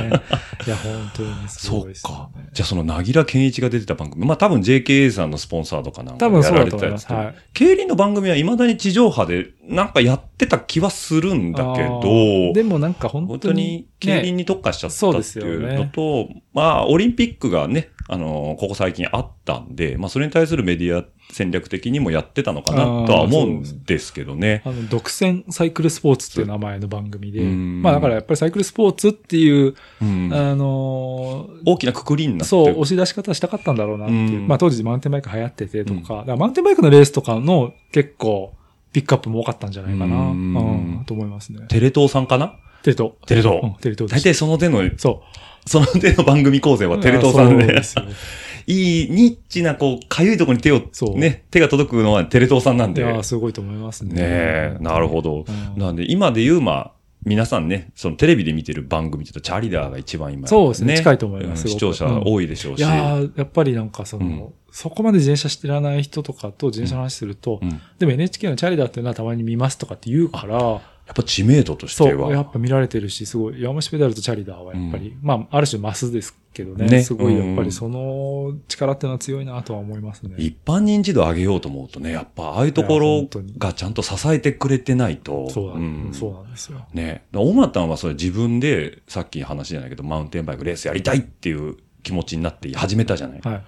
[0.67, 2.49] いや、 本当にすそうごいですよかね。。
[2.53, 4.27] じゃあその、なぎら健一が出てた番組。
[4.27, 7.07] まあ多分 JKA さんのスポンサーとかなんか多分そうだやられと思います。
[7.07, 7.35] てたやつとはい。
[7.55, 24.63] 競輪の番組は未だに地上波でなんかやってた気はするんだけあどー、でもなんか本当本当にに、競輪ね、に特化しちゃったそうっていうのと、まあ、オリンピックがね、あの、ここ最近あったんで、まあ、それに対するメディア戦略的にもやってたのかなとは思うんですけどね。
[24.65, 27.83] あの、独占サイクルスポーツっていう名前の番組で、うん。
[27.83, 30.31] まあだからやっぱりサイクルスポーツっていう、うん。
[30.33, 34.41] あのー大きなくくりになってそう、押し出し方したかったんだろうなっていう。
[34.41, 34.49] うん。
[34.49, 36.03] まあ当時マウンテンバイク流行っててとか、うん。
[36.03, 38.55] だからマウンテンバイクのレースとかの結構
[38.93, 41.61] ピックアップも多かったんじゃないかな、ううんん、と思いますね。
[41.69, 43.13] テレ東さんかなテレ東。
[43.27, 45.23] テレ東うん、テレ東大体その手の、そ
[45.67, 46.91] その手の番組構成う。
[46.91, 48.05] はテレ東さんでで、すよ。
[48.67, 53.03] いい、ニッチな、こう、かゆいところに手をそ、うね、手が届くのはテレ東さんなんで。
[53.03, 54.15] いや、すごいと思いますね。
[54.15, 55.45] ねえ、なるほど。
[55.49, 56.91] うんなんで、今で言う、まあ、
[57.25, 62.81] 皆さんね、そのテレビで見てる番組ってと、チャリダーが一番今、そうですね近いと思いますうん視聴者多いでしょうし。
[62.81, 72.43] いやーやっぱりなんかその、うんそこまで自転車知らない人とかと自転車の話すると、うんでも NHK のチャリダーっていうのはたまに見ますとかって言うから、やっぱ知名度としてそう、やは。
[72.43, 80.37] っぱ見られてるし、すごい、山虫ペダルとチャリダーはやっぱり、まあ、ある種マスですけどね、ねすごいやっぱりその力っていうのは強いなとは思いますね。
[80.39, 85.51] 一般認知度上げようと思うとね、やっぱああいうところがちゃんと支えてくれてないと。
[85.51, 86.87] そうなん、んそうなんですよ。
[86.95, 87.25] ね。
[87.35, 93.41] オマタンはそれ自分で、さっき話じゃないけど、マウンテンバイクレースやりたいっていう気持ちになって始めたじゃない。
[93.43, 93.63] はい。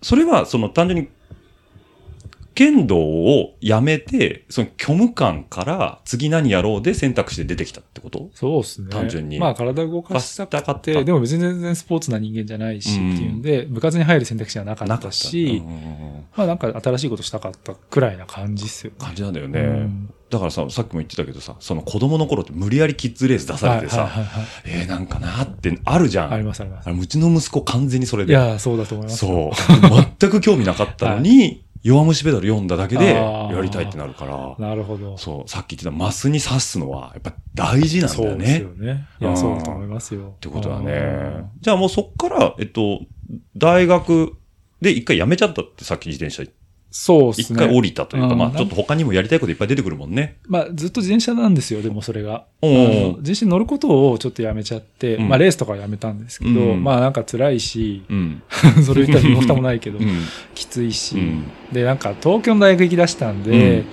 [0.00, 1.08] それは、その単純に、
[2.54, 8.30] 剣道をやめて、その虚無感から次何やろうで選択肢で出てきたってこと？
[8.34, 8.88] そうですね。
[8.90, 15.78] 単純にまあ、体を動かしたかって、でも別に全然スポーツな人間じゃないし、っていうんで、部活に入る選択肢はなかったし、うんうんう
[16.20, 18.96] んまあなんか新しいことしたかったくらいな感じっすよね。
[18.98, 19.60] 感じなんだよね。
[19.60, 24.10] うんだからさ、さっきも言ってたけどさ、その子供の頃って無理やりキッズレース出されてさ、
[24.64, 26.32] えー、なんかなってあるじゃん。
[26.32, 28.32] ありますありますうちの息子完全にそれで。
[28.32, 29.18] いやー、そうだと思います。
[29.18, 29.52] そう。
[30.18, 35.18] 全く興味なかったのに、弱虫ペダル読んだだけでやりたいってなるから、なるほど。
[35.18, 38.60] そう、さっき言ってたマスに刺すのはやっぱ大事なんだよそうですね。
[38.60, 39.06] よね。
[39.20, 40.28] いうんや、そうだと思いますよ。
[40.28, 41.44] っってことだね。
[41.60, 43.00] じゃあもうそっから、えっと、
[43.54, 44.32] 大学
[44.80, 46.50] で一回辞めちゃったってさっき自転車、
[46.96, 47.56] そうですね。
[47.64, 50.36] 一回降りたというか、うんまあちょっと他にもやりたいこといっぱい出てくるもんね。
[50.46, 52.44] まあ、ずっと自転車なんですよ、でもそれが。
[52.62, 58.42] 自転車に乗ることをちょっとやめちゃって、うんまあ、レースとかはやめたんですけど、うんまあ、なんか辛いし、うん。
[58.86, 60.06] それ言ったら身も蓋もないけど、うん。
[60.54, 63.84] きついし、うんで、なんか東京の大学行き出したんで、うん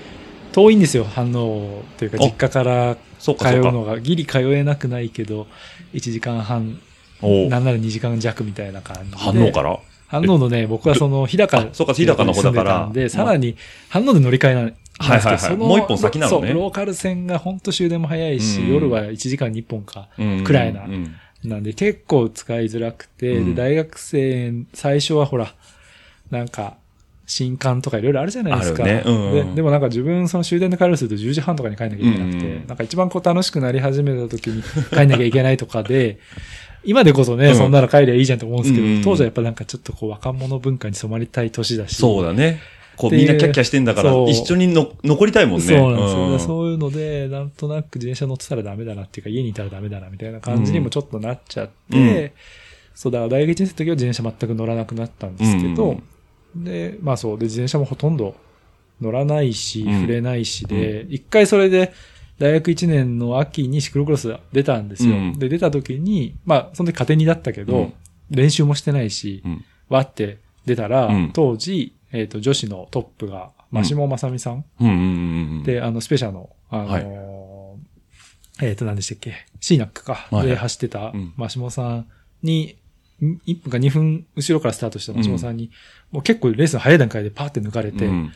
[0.51, 2.97] 遠いんですよ、反応というか、あ実家から。
[3.19, 3.35] 通う
[3.71, 5.47] のが、ギリ通えなくないけど、
[5.93, 6.77] 1時間半、
[7.21, 9.17] なんなら2時間弱みたいな感じで。
[9.17, 9.79] 反応から？
[10.11, 12.89] 反応のね、僕はその、日高あそうか日高の方だから。
[12.91, 13.55] でさらに、
[13.87, 16.47] 反応で乗り換えなんですけど、はいはいはいもう一本先なのね。
[16.49, 18.73] そう、ローカル線が本当終電も早いし、うん。
[18.73, 21.15] 夜は1時間に1本か、うんくらいなうん。
[21.45, 23.55] なんで結構使いづらくて、うん。
[23.55, 25.55] で、大学生、最初はほら、
[26.29, 26.75] なんか、
[27.25, 28.83] 新刊とかいろいろあるじゃないですか。
[28.83, 28.89] うん
[29.33, 32.67] ででもなんか自分その終電で帰るとすると10時半とかに帰んなきゃいけなくて、うん。
[32.67, 36.19] なんか一番こう楽しくなり始めた時に帰んなきゃいけないとかで、
[36.83, 37.55] 今でこそね、うん。
[37.55, 41.95] そんなの帰りゃいいじゃんと思うんですけど、うん当時はやっぱなんかちょっとこう若者文化に染まりたい年だし。
[41.95, 42.59] そうだね。
[42.97, 45.65] こうみんなキャッキャしてんだから、一緒にの残りたいもんね。
[45.65, 46.39] そうなんですよ、うん。
[46.39, 52.31] そういうので、なんとなく自転車乗ってたらダメだなっていうか、家にいたらダメだなみたいな感じにもちょっとなっちゃって、うん。
[52.93, 55.97] そうだから大学1年生の時は自転車全く乗らなくなったんですけど、
[56.55, 58.35] で、まあそう、で、自転車もほとんど
[58.99, 60.01] 乗らないし、うん。
[60.01, 61.93] 触れないしで、一、回それで、
[62.41, 65.15] 大学1年の秋にシクロクロス出たんですよ。
[65.15, 65.37] うん。
[65.37, 67.93] で、出た時に、まあ、その時家庭にだったけど、うん。
[68.31, 69.65] 練習もしてないし、うん。
[69.89, 71.31] わって出たら、うん。
[71.33, 75.03] 当時、えっ、と、女子のトップが、マシモマサミさん、うんうんうんう
[75.59, 75.63] ん。
[75.63, 76.99] で、あの、スペシャルの、あのーは
[78.65, 78.69] い。
[78.69, 79.35] えっ、と、何でしたっけ？
[79.59, 80.27] シーナックか。
[80.31, 80.47] はい。
[80.47, 82.07] で走ってたうん、マシモさん
[82.41, 82.75] に、
[83.21, 85.69] ん1分か2分後ろからスタートしたマシモさんに、
[86.11, 88.31] もう結構レースの早い段階でパーって抜かれて、うん。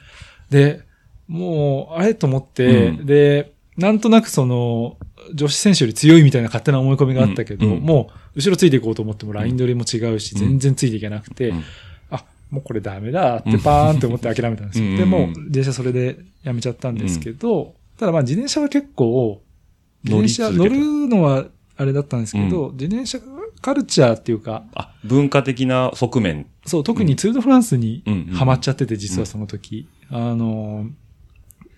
[0.51, 0.83] で、
[1.27, 3.05] もう、あれと思って、うん。
[3.07, 4.97] で、なんとなくその、
[5.33, 7.79] 女子選手より強いみたいな勝手な思い込みがあったけど、うんうん。
[7.81, 10.39] もう、後ろついていこうと思ってもライン取りも違うし、うん。
[10.39, 11.63] 全然ついていけなくて、うん。
[12.09, 14.85] あ、もうこれダメだってパーンって思って諦めたんですよ。
[14.85, 14.97] うん。
[14.97, 19.41] でも、自転車それでやめちゃったんですけど、ただまあ自転車は結構、
[20.03, 21.45] 自転車乗るのは
[21.77, 23.19] あれだったんですけど、自転車
[23.61, 26.45] カルチャーっていうか、あ、文化的な側面。
[26.65, 28.03] そう、特にツール・ド・フランスに
[28.33, 29.87] ハマっちゃってて、実はその時。
[30.09, 30.87] あの、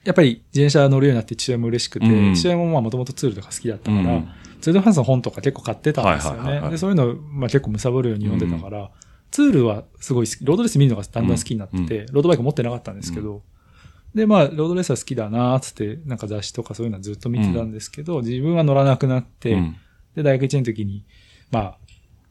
[0.08, 2.34] やっぱり自転車乗るようになって父親も嬉しくて、うん。
[2.34, 4.30] 父親もまあもともとツールとか好きだったから、うん。
[4.62, 6.64] ツール・ド・フランスの本とか結構買ってたんですよはいはいはいはい。
[6.64, 6.72] ね。
[6.72, 8.90] で、そういうの、まあ結構貪るように読んでたから、
[9.32, 13.44] ツールはすごい好き、ロードレース見るのがだんだん好きになってて、ロードバイク持ってなかったんですけど、
[14.16, 19.76] で、まあ、ロードレースは好きだなーっつって、なんか雑誌とかそういうのはずっと見てたんですけど、自分は乗らなくなって、うん。
[20.16, 21.04] で、大学1年の時に、
[21.52, 21.78] まあ、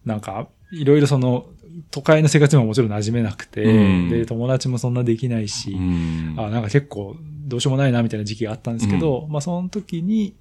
[0.05, 1.47] なんか、いろいろその、
[1.91, 4.09] 都会の生活にももちろん馴染めなくて、うん。
[4.09, 6.35] で、友達もそんなできないし、うん。
[6.39, 7.16] あなんか結構
[7.47, 10.34] どうしようもないなみたいな時期があったんですけど、まあその時に、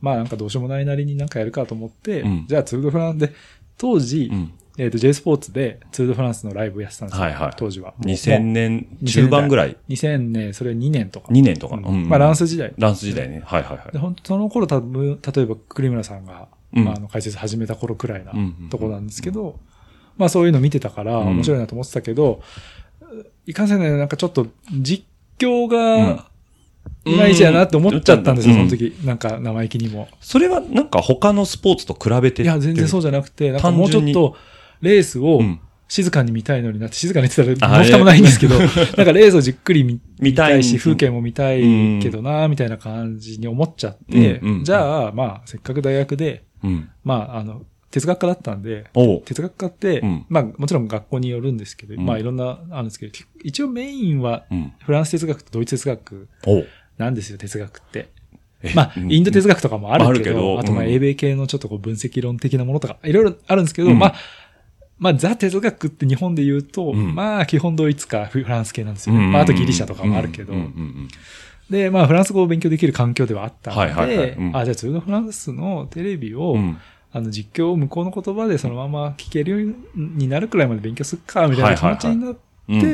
[0.00, 3.32] まあなんかどうしようもないなりになんかやるかと思って、うんじゃあツール・ド・フランスで、
[3.78, 7.24] 当時、うんえっ、と J スポーツでツール・ド・フランスのライブやってたんですよ。
[7.24, 7.92] はいはい当時は。
[8.00, 9.76] 2000年中盤ぐらい。
[9.88, 11.28] 2000年、それ2年とか。
[11.28, 11.76] 2年とか。
[11.76, 12.72] うんうんまあランス時代。
[12.78, 13.42] ランス時代ね。
[13.44, 13.98] はいはいはいで、。
[13.98, 19.58] 本当その頃多分、例えば栗村さんが、うんまあ、あの解説始めた頃くらいなうんとこなんですけど、
[20.16, 22.40] まあそういうの見てたからうん面白いなと思ってたけど、
[23.46, 25.04] いかんせんね、なんかちょっと実
[25.38, 26.29] 況が、
[27.04, 28.94] いまいちやなって思っちゃったんですよ、うんその時。
[29.04, 30.08] なんか生意気にも。
[30.20, 34.36] それはなんか他のスポーツと比べていや、全然そううじゃなくて、なんかもうちょっと
[34.80, 35.60] レースをうん
[35.90, 41.60] 静かに見たいのになって、静かに言ってたら、あもう蓋もないんですけど、 なんかレースをじっくり見 見たいし、風景も見たい
[42.00, 46.88] けどな、みたいな感じに思っちゃってじゃあ、まあ、せっかく大学で、うん。
[47.02, 48.86] まあ、あの、哲学科だったんで、
[49.24, 50.26] 哲学科って、うん。
[50.28, 52.06] まあ、もちろん学校によるんですけど、うん。
[52.06, 53.12] まあ、いろんな、あるんですけど、
[53.42, 54.72] 一応メインは、うん。
[54.84, 56.28] フランス哲学とドイツ哲学
[56.98, 58.08] なんですよ、哲学って。
[58.62, 59.12] えまあ、うん。
[59.12, 63.98] インド哲学とかもあるけど、あるけどあと、まあ、うん英米系のちょっとこう分析論的なものとか、いろいろあるんですけど、うん。
[63.98, 64.14] まあ、
[64.98, 67.12] まあ、ザ哲学って日本で言うと、うん。
[67.12, 69.24] まあ、基本ドイツかフランス系なんですよね。
[69.24, 69.32] うん。
[69.32, 70.52] まあ、あとギリシャとかもあるけど、
[71.68, 76.78] で、まあ、フランス語を勉強できる環境ではあったので、あ、じゃあ、ツール・ド・フランスのテレビを、うん
[77.12, 82.50] あの、実況を向こうの言葉でそのまま聞けるようになるくらいまで勉強すっか、みたいな気持ちになって、うん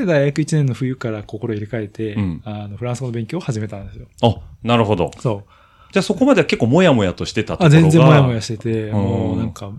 [0.06, 4.06] 大学1年の冬から心入れ替えて、うんあの、フランス語の勉強を始めたんですよ。
[4.22, 5.10] あ、なるほど。
[5.18, 5.92] そう。
[5.92, 7.80] じゃあそこまでは結構もやもやとしてたところあ、が。
[7.82, 9.70] 全然もやもやしてて、んもうなんか、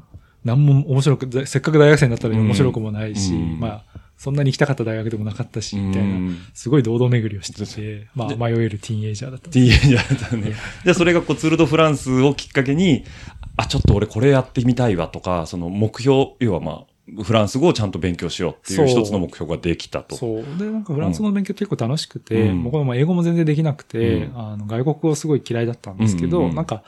[0.45, 9.81] なんも面白く、せっかく大学生になったのに面白くもないし、うんまあ、そんなに行きたかった大学でもなかったし、みたいな、うんすごい堂々巡りをしてて、まあ、迷えるティーンエイジャーだったんです。
[9.81, 10.53] T エージャーだったね。
[10.83, 13.03] じゃあそれがこうツールドフランスをきっかけに、
[13.58, 20.16] あ、ちょっと俺これやってみたいわとか、その目標、要はまあ、フランス語をちゃんと勉強しようっていう一つの目標ができたと。
[20.16, 20.43] そう。
[20.58, 22.64] で、なんかフランス語の勉強結構楽しくて、うん。
[22.64, 24.38] 僕はもう英語も全然できなくて、うん。
[24.38, 26.55] あの外国語すごい嫌いだったんですけど、うんうんうん。
[26.55, 26.84] なんか、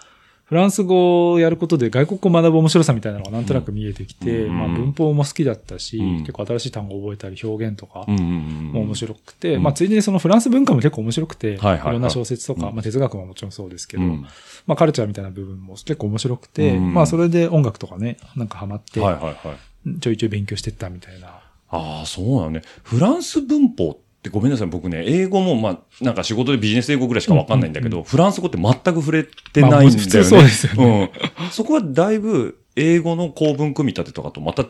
[0.50, 9.64] フランス語をやることで外国語を学ぶ面白さみたいなのがなんとなく見えてきて、うんまあ文法も好きだったし、うん結構新しい単語を覚えたり表現とかも面白くて、うん。
[9.64, 12.76] まあついでにそのフランス文化も結構面白くて、はいろんな小説とか、うん。
[12.76, 14.26] まあ哲学ももちろんそうですけど、うん
[14.70, 20.00] まあカルチャーみたいな部分も結構面白くて、うんまあそれで音楽とかね、なんかハマって、はいはいはい。
[20.00, 21.28] ちょいちょい勉強してったみたいな。
[21.72, 22.62] ああ、そうなのね。
[22.84, 24.68] フランス文法ってごめんなさい。
[24.68, 29.84] 僕ね、英語もまあ、なんか仕事でビジネス英語ぐらいしかわかんないんだけど、フランス語って全く触れてないんだよね。
[29.84, 31.12] まあ普通そうですよね。
[31.40, 31.50] うん。
[31.50, 34.70] そこはだいぶ、英語の構文組み立てとかとまた違う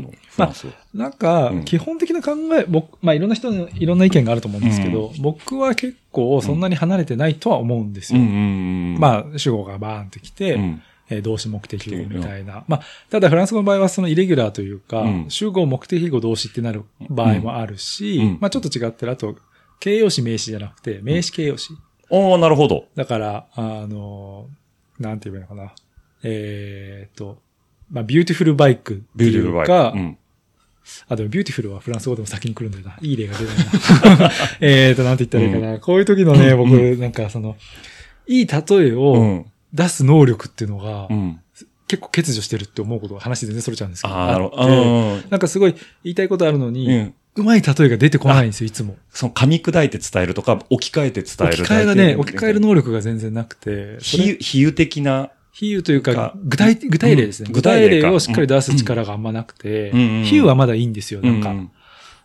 [0.00, 0.10] の？
[0.10, 0.72] フランスは。
[0.94, 8.20] なんかうん、基本的な考え、僕、まあいろんな人のいろんな意見があると思うんですけど、僕は結構そんなに離れてないとは思うんですよ。
[8.20, 8.36] うんうんう
[8.96, 8.98] ん。
[8.98, 12.64] まあ、主語がバーンってきて、うんえー動詞目的語みたいな。
[12.68, 19.12] まあ、ただフランス語の場合はそのイレギュラーというか、うん主語目的語動詞ってなる場合もあるし、うんまあちょっと違ってる。
[19.12, 19.36] あと、
[19.80, 21.72] 形容詞名詞じゃなくて、名詞形容詞。
[22.10, 22.86] ああ、なるほど。
[22.94, 24.48] だから、あの、
[24.98, 25.74] なんて言えばいいのかな。
[26.22, 27.38] えーっと、
[27.90, 29.72] まあ、 beautiful bike って beautiful bike。
[29.72, 30.18] いうか、うん。
[31.08, 32.96] あ、でも beautiful はフランス語でも先に来るんだよな。
[33.00, 33.56] いい例が出ない
[34.18, 34.30] な。
[34.60, 35.78] えーと、なんて言ったらいいかな。
[35.78, 37.56] こういう時のね、僕、なんかその、
[38.26, 39.46] いい例えうをん。
[39.72, 41.40] 出す能力っていうのが、うん。
[41.86, 44.14] 結構欠如してるって思うことが話全然それちゃうんですけど。
[44.14, 44.62] ああ、なるほど。
[44.62, 45.74] あってうんなんかすごい
[46.04, 47.14] 言いたいことあるのに、うん。
[47.36, 48.96] うまい例えが出てこないんですよ、いつも。
[49.10, 51.48] その噛み砕いて伝えるとか、置き換えて伝える。
[51.54, 55.30] 置き換えがね、置き換える能力が全然なくて、それ比喩比喩的な。
[55.58, 57.46] 比喩というかか、具体、具体例ですね。
[57.48, 61.50] うん具体例をしっかり出す力があんまなくて、比喩はまだいいんですよ、なんか。
[61.50, 61.70] うん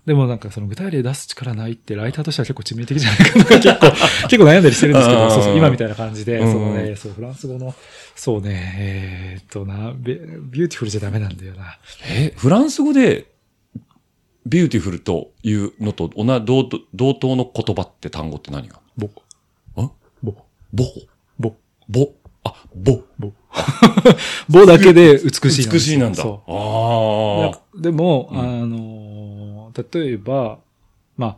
[0.05, 3.45] でもなんかその具体例出す力ないって、ライターとしては結構致命的じゃないかな。
[3.57, 5.31] 結構、結構悩んだりしてるんですけど、うん。
[5.31, 6.51] そうそう、今みたいな感じで、うん。
[6.51, 7.73] そのね、そう、フランス語の、
[8.13, 11.77] そうね、えーっとな、ビ beautiful じゃダメなんだよな。
[12.05, 13.27] え、フランス語で、
[14.45, 18.81] beautiful というのと同同同等の言葉って単語って何が？
[18.97, 19.09] ボ、ん
[20.21, 20.35] ボ、
[20.73, 20.85] ボ
[21.39, 21.55] ボ、
[21.87, 22.13] ボ
[22.43, 23.03] あ、ボ。
[23.17, 23.31] ボ。
[24.49, 26.21] ボだけで美しい美しいなんだ。
[26.21, 26.51] そう。
[26.51, 30.59] あなんかでも、うんあのー、例えば、
[31.17, 31.37] ま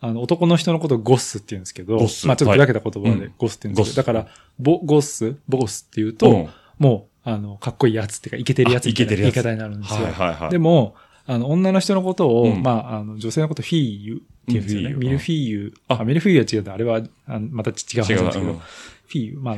[0.00, 4.26] あ、あの、男の人のことをゴッスって言うんですけど、ゴッスまあちょっと砕けた言葉はいでゴッスって言うんですけど、ゴッスだから、
[4.58, 6.18] ボ、ゴッス、ボゴスって言うあ。
[6.18, 6.48] と、うん
[6.78, 10.02] もう、あの、かっこいいやつっていうか、イケてるやつみたいなあイケてるやつ言い方になるんですよ。
[10.04, 10.50] はいはいはい。
[10.50, 10.94] でも、
[11.26, 14.94] あの、女の人のことを、うんまあ、あの、女性のことフィーユって言うんですよね。
[14.94, 15.74] ミルフィーユ。
[15.88, 16.74] ああ、ミルフィーユは違うな。
[16.74, 19.38] あれは、あのまた違う話なんですけど、フィーユ。
[19.38, 19.56] まあ、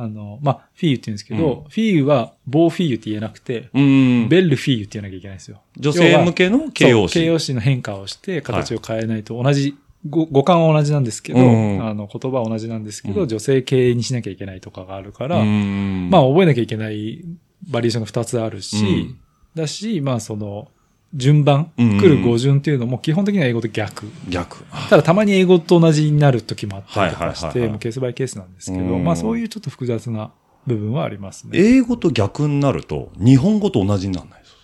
[0.00, 4.28] あの、まあ、フィーユって言うんですけど、フィーユは、ボーフィーユって言えなくて、うん。
[4.28, 5.60] ベルフィーユって言わなきゃいけないんですよ。
[5.76, 7.14] 女性向けの形容詞。
[7.14, 7.22] そう。
[7.22, 9.76] 形容詞の変化をして、形を変えないと同じ、
[10.08, 11.84] 語語感は同じなんですけど、うん。
[11.84, 13.28] あの、言葉は同じなんですけど、うん。
[13.28, 16.10] 女性形にしなきゃいけないとかがあるから、うん。
[16.10, 17.24] まあ、覚えなきゃいけない
[17.68, 19.18] バリエーションが2つあるし、うん。
[19.56, 20.68] だし、まあ、その、
[21.14, 24.06] 順番、うん来る語順っていうのも基本的には英語と逆。
[24.28, 24.64] 逆。
[24.90, 30.32] ただたまに英語と同じになる時もあったりとかして、はいはいはいはいもうケースバイケースなんですけど、うんまあそういうちょっと複雑な
[30.66, 31.58] 部分はありますね。
[31.58, 34.56] 英語と逆になると、日本語と同じにならないです。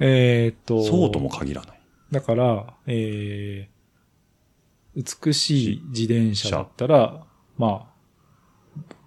[0.00, 1.80] えーっと、そうとも限らない。
[2.10, 7.22] だから、えー、美しい自転車だったら、
[7.56, 7.89] まあ、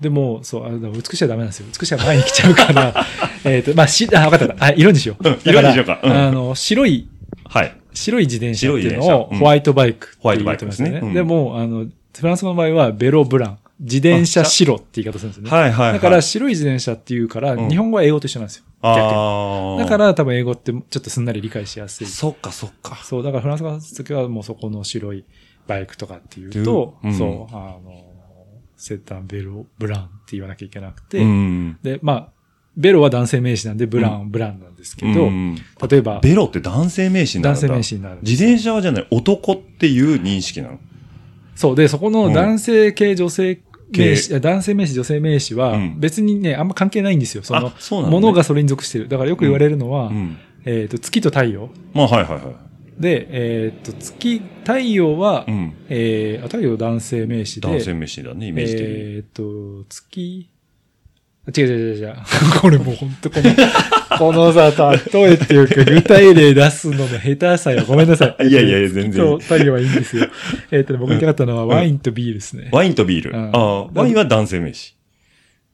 [0.01, 1.67] でも、そう、あでも美しいはダメなんですよ。
[1.79, 3.05] 美しいは前に来ちゃうから、
[3.45, 4.65] えーっと、まあ、し、あ、わかったわかった。
[4.65, 5.29] あ、色にしよう。
[5.29, 7.07] うん色にしようかうんあの、白い、
[7.45, 7.75] はい。
[7.93, 10.91] 白い自転車っていうのをホワイトバイクってホワイト言ってますよね。
[10.93, 11.85] バイクですねうんでも、あの、
[12.17, 13.57] フランス語の場合はベロブラン。
[13.79, 15.49] 自転車白って言い方するんですよね。
[15.49, 15.93] はいはいはい。
[15.93, 18.65] だから、白い自転車っていうから、うん日本語は英語と一緒なんですよ。
[18.81, 19.01] 逆に。
[19.01, 19.83] ああ。
[19.83, 22.07] だか、ら多分英語ってちょっとすんなり理解しやすい。
[22.07, 22.97] そっかそっか。
[23.03, 25.25] そう、だからフランス語の時はもうそこの白い
[25.67, 28.12] バイクとかっていうと、うんそう、あの、
[28.83, 31.77] セッタンベロ、ブランって言わなきゃいけなくて、うん。
[31.81, 32.27] で、まあ、
[32.75, 35.55] ベロは男性名詞なんで、ブラン、ブランなんですけど、うん
[35.89, 40.79] 例えば、ベロって男性名詞になる男性名詞になる自転車はじゃない、男っていう認識なの？
[41.55, 43.61] そう、で、そこの男性系、女性
[43.91, 47.43] 名詞、系男性名詞、女性名詞はうん、別にね、あんま関係ないんですよ。
[47.43, 49.07] そのものがそれに属してる。
[49.07, 50.37] だからよく言われるのは、うん。
[50.65, 51.69] えっ、と、月と太陽。
[51.93, 52.43] まあはいはいはい。
[52.99, 55.73] で、えっ、と、月、太陽は、うん。
[55.89, 58.87] えー、あ太陽男性名詞で、男性名詞だね、イメージ的に。
[58.87, 60.49] えーっと、月、
[61.45, 62.15] あ違う違う違う違う。
[62.61, 63.51] これもう本当この、
[64.17, 64.71] このさ、
[65.11, 67.83] 例えっていうか、具体例出すのの下手さよ。
[67.85, 68.47] ごめんなさい。
[68.47, 70.27] いやいやいや全然そう、太陽はいいんですよ。
[70.71, 72.69] えーっとね、僕言いたかったのはワインとビールですね。
[72.71, 73.31] ワインとビール。
[73.31, 74.95] うんああ、ワインは男性名詞。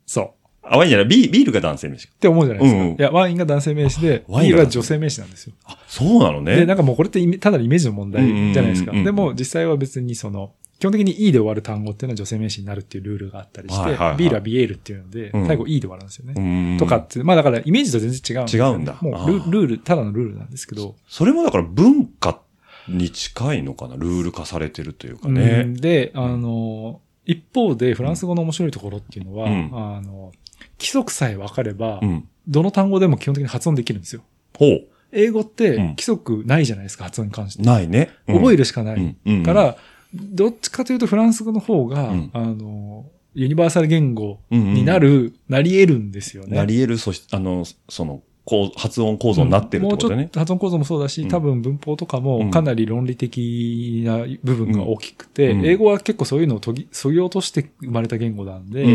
[0.07, 0.38] そう。
[0.69, 2.07] あ、ワインじゃない、ビービールが男性名詞。
[2.13, 2.79] って思うじゃないですか。
[2.81, 5.53] うんうんいや、ワインが男性名詞で、ワインがビールは女性名詞なんですよ。
[5.65, 6.55] あ、そうなのね。
[6.55, 8.91] で、なんかもうこれってただのイメージの問題じゃないですか。
[8.91, 16.33] でも実際は別にその、基本的に E で終わる単語っていうのは女性名詞になるっていうルールがあったりして、ビールはビエールっていうので、うん最後 E で終わるんですよね。
[16.37, 20.95] うんとかって、まあだからイメージと全然違うんですよ違うんだもうルルール、ただのルールなんですけど。
[21.07, 22.39] それもだから文化
[22.87, 23.95] に近いのかな？
[23.97, 25.63] ルール化されてるというかうね。
[25.63, 30.31] んで、あの、一方でフランス語の面白いところっていうのは、うんあの、
[30.79, 32.27] 規則さえ分かれば、うん。
[32.47, 34.23] どの単語でも基本的に発音できるんですよ。
[34.57, 34.87] ほう。
[35.11, 37.63] 英語ってうん規則ないじゃないですか、発音に関して。
[37.63, 38.09] ないね。
[38.27, 39.15] 覚えるるしかない。
[39.43, 39.77] から、
[40.13, 43.05] どっちかというとフランス語の方が、うんあの、
[43.35, 46.57] ユニバーサル言語になる、なり得るんですよね。
[46.57, 50.31] なり得る、そし、あの、その、こう、発音構造になってるってことだねもうちょっ。
[50.31, 58.85] と発音構造もそうだし、うん多分文法とかうんもかなり論理的な部分が大きくて、うん英語は結構そういうのを研ぎ、削ぎ落として生まれた言語なんで、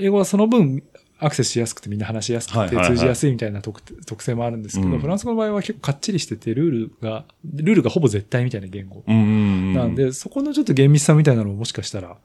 [0.00, 0.82] 英語はその分
[1.18, 9.02] アクセスしやすくてみんな話しやすくて通じやすいみたいな特,、特性もあるんですけど、うんフランス語の場合は結構かっちりしてて、ルールが、ルールがほぼ絶対みたいな言語。
[9.06, 9.16] うん。
[9.16, 9.32] うんうんう
[9.70, 9.74] ん。
[9.74, 12.16] なんで、そこのちょっと厳密さみたいなのももしかしたら、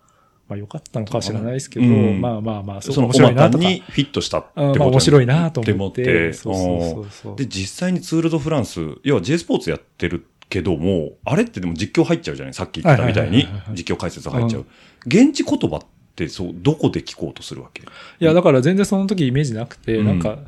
[0.51, 3.63] まあ良かったのかもしれないですけど、うんまあまあまあ、その面白いなとか。
[3.63, 6.01] にフィットしたってことあまあ面白いなと思って。
[6.01, 7.35] ってそうそうそうそう。
[7.37, 14.65] で、実際にツールドフランス、要は J スポーツやってるけども、あれってでも実況入っちゃうじゃないさっき言ったみたいに実況解説入っちゃう。
[15.07, 15.79] 現地言葉っ
[16.15, 17.83] てそう、どこで聞こうとするわけ？
[17.83, 17.85] い
[18.19, 20.39] や、だから全然その時イメージなくて、うんなんか、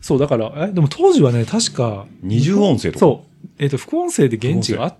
[0.00, 2.98] そう、だから、え、でも当時はね、確か、二重音声とか。
[2.98, 4.96] そう、えっ、と、副音声で現地があ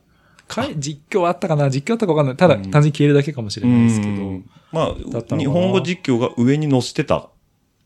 [0.55, 2.37] かい実況あったかな実況あったかわかんない。
[2.37, 7.29] ただ、うん単純に消えるだけかもしれないですけど、うんまあ、日本語実況が上に載せてた、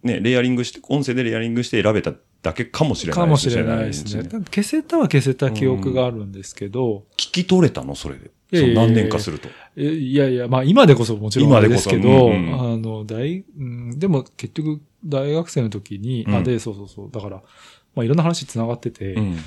[0.02, 2.12] ね、レイヤリングして、音声でレイヤリングして選べた
[2.42, 4.22] だけかもしれないかもしれないですね。
[4.22, 8.30] 消せたは消せた記憶があるんですけど、き取れたのそれで。
[8.54, 9.48] そう何年かすると。
[9.76, 17.42] えいやいや、まあ今でこそもちろん今ですけど、うんうんあの、大、うん、でも結局大学生の時に、うんあ、で、そうそうそう、だから、
[17.96, 19.38] まあいろんな話繋がってて、うん。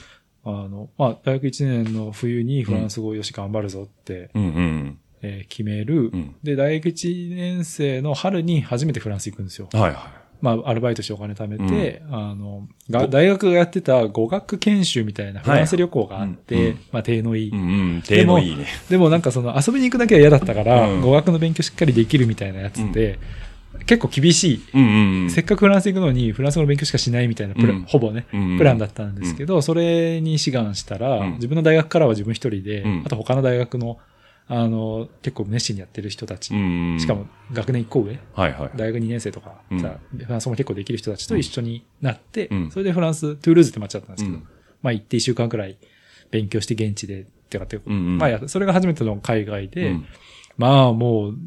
[0.43, 4.99] あの、まあ大学1年の冬にフランス語よし頑張るぞって、うんうん。
[5.21, 9.67] えー決める、うんで、大学1年生の春に初めてフランス行くんですよ。
[9.73, 17.47] はいはまあ、アルバイトしてお金貯めて、あの、が大学がやってた語学研修みたいなフランス旅行があって、はいうんまあ、手のいい。
[17.47, 17.51] い。
[17.51, 18.01] うんうん。
[18.03, 18.65] 手のいいね。
[18.89, 23.19] でもなんかその遊びに行くだけは嫌だったから、うん語学の勉強しっかりできるみたいなやつで、
[23.89, 24.65] 結構厳しい。
[24.75, 25.29] うんうんうん。
[25.31, 27.83] せっかくフランス行くのにフランス語の勉強しかしないみたいなプラン、うん。
[27.85, 28.57] ほぼね、うんうん。
[28.59, 31.33] プランだったんですけど、それに志願したら、うん。
[31.33, 33.03] 自分の大学からは自分一人で、うん。
[33.03, 33.97] あと他の大学の、
[34.47, 36.99] あの、結構熱心にやってる人たち、うんうん。
[36.99, 38.77] しかも学年一個上、はいはい。
[38.77, 39.79] 大学2年生とか、うん。
[39.79, 42.71] さフランス語も結構できる人たちと一緒になって、うん。
[42.71, 44.47] それでフランス、トゥールーズって街だったんですけど、うん。
[44.83, 45.79] まあ行って一週間くらい
[46.29, 48.17] 勉強して現地でってかって、うんうん。
[48.19, 50.05] まあや、それが初めての海外で、うん。
[50.57, 51.37] まあもう、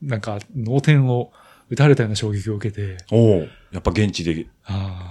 [0.00, 1.32] なんか、脳天を
[1.72, 4.46] 撃たれたような衝撃を受けて、おおやっぱ現地で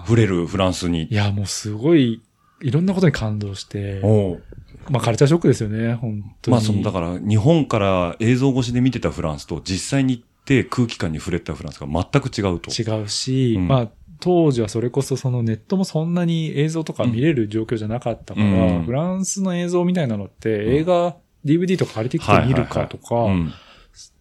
[0.05, 1.07] 触れるフランスに。
[1.09, 1.15] い。
[1.15, 2.21] や、もうすごい、
[2.61, 4.41] いろんなことに感動して、おお
[4.87, 6.53] まあカルチャーショックですよね、本当に。
[6.53, 12.69] まあその、だから日本から映像越しで見てたフランスと実際に行って空気感に触れたフランスが全く違うと。
[12.69, 13.67] 違うし、うん。
[13.67, 13.89] まあ、
[14.19, 18.83] 当時はそれこそそのネットもそんなに映像とか見れる状況じゃなかったから、うん。
[18.83, 23.51] フランスの映像みたいなのって映画、DVD とか借りてきて見るかとか、うん。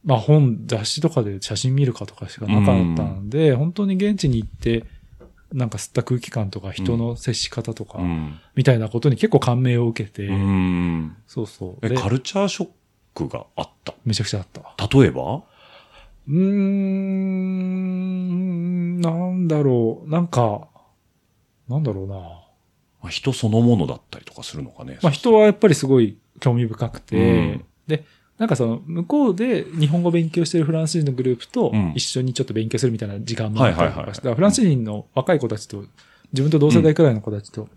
[0.05, 4.85] まあ本、雑誌とかで写真見るかとかしかなかったんで、本当に現地に行って、
[5.53, 8.39] なんか吸った空気感とか人の接し方とか、うん。
[8.55, 11.17] みたいなことに結構感銘を受けて、うん。
[11.27, 11.87] そうそう。
[11.87, 12.69] え、でカルチャーショッ
[13.15, 13.95] クがあった？
[14.05, 14.63] めちゃくちゃあった。
[14.99, 15.43] 例えば？
[16.29, 17.41] うーん、
[19.01, 20.09] なんだろう。
[20.09, 20.69] なんか、
[21.69, 22.15] なんだろうな。
[22.15, 22.43] ま
[23.05, 24.99] あ人そのものだったりとかするのかね。
[25.03, 27.21] まあ人はやっぱりすごい興味深くて、う
[27.57, 28.05] んで、
[28.41, 35.84] なんかその、向こうで日本語勉強してるフランス人のグループとうん一緒にちょっと勉強するみたいな時間もあったりとかして、フランス人の若い子たちと、
[36.32, 37.68] 自分と同世代くらいの子たちと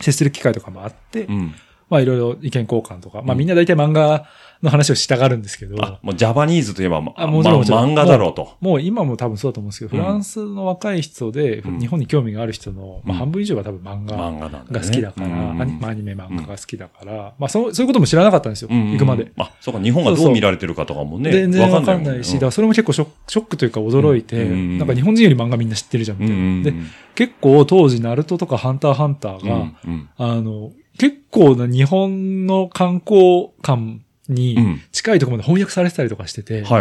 [0.00, 1.54] 接する機会とかもあって、うん。
[1.90, 4.26] まあいろいろ意見交換とか、まあみんな大体漫画
[4.62, 8.56] の話をしたがるんですけど、あ、もうジャパニーズといえば、まあもちろん漫画だろうと。
[8.60, 10.04] もう今も多分そうだと思うんですけど、うん。
[10.04, 11.80] フランスの若い人で、うん。
[11.80, 13.18] 日本に興味がある人の、まあうん。
[13.20, 14.60] 半分以上が多分漫画。
[14.70, 19.32] が好きだから、うんアニメ漫画が好きだから、まあそうそういうことも知らなかったんですよ、うん行くまで。。
[19.38, 21.32] あ、そうか、日本がどう見られてるかとかもね。
[21.32, 26.82] 全然わかんもないし、だからそれも結構ショックというか驚いて、うんなんか日本人より漫画みんな知ってるじゃんみたいな。
[26.84, 30.08] で、結構当時、ナルトとかハンターハンターうんが、うん。
[30.16, 30.70] あの、
[31.00, 34.80] 結構な日本の観光館にうん。
[34.92, 36.64] 近いところまで翻訳されてたりとかしてて。
[36.64, 36.76] そ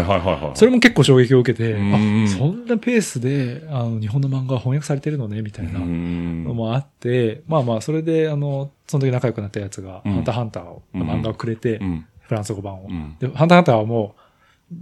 [0.65, 2.25] れも結構衝撃を受けて、うん。
[2.25, 6.43] あ、そんなペースで、あの、日本の漫画が翻訳されてるのね、みたいなうん。
[6.43, 10.13] のもあって、まあまあ、それで、あの、その時仲良くなったやつが、うん。
[10.13, 12.05] ハンターハンターを、漫画をくれて、うん。
[12.19, 12.87] フランス語版を。
[12.87, 13.15] うん。
[13.19, 14.18] で、ハンターハンターはもう、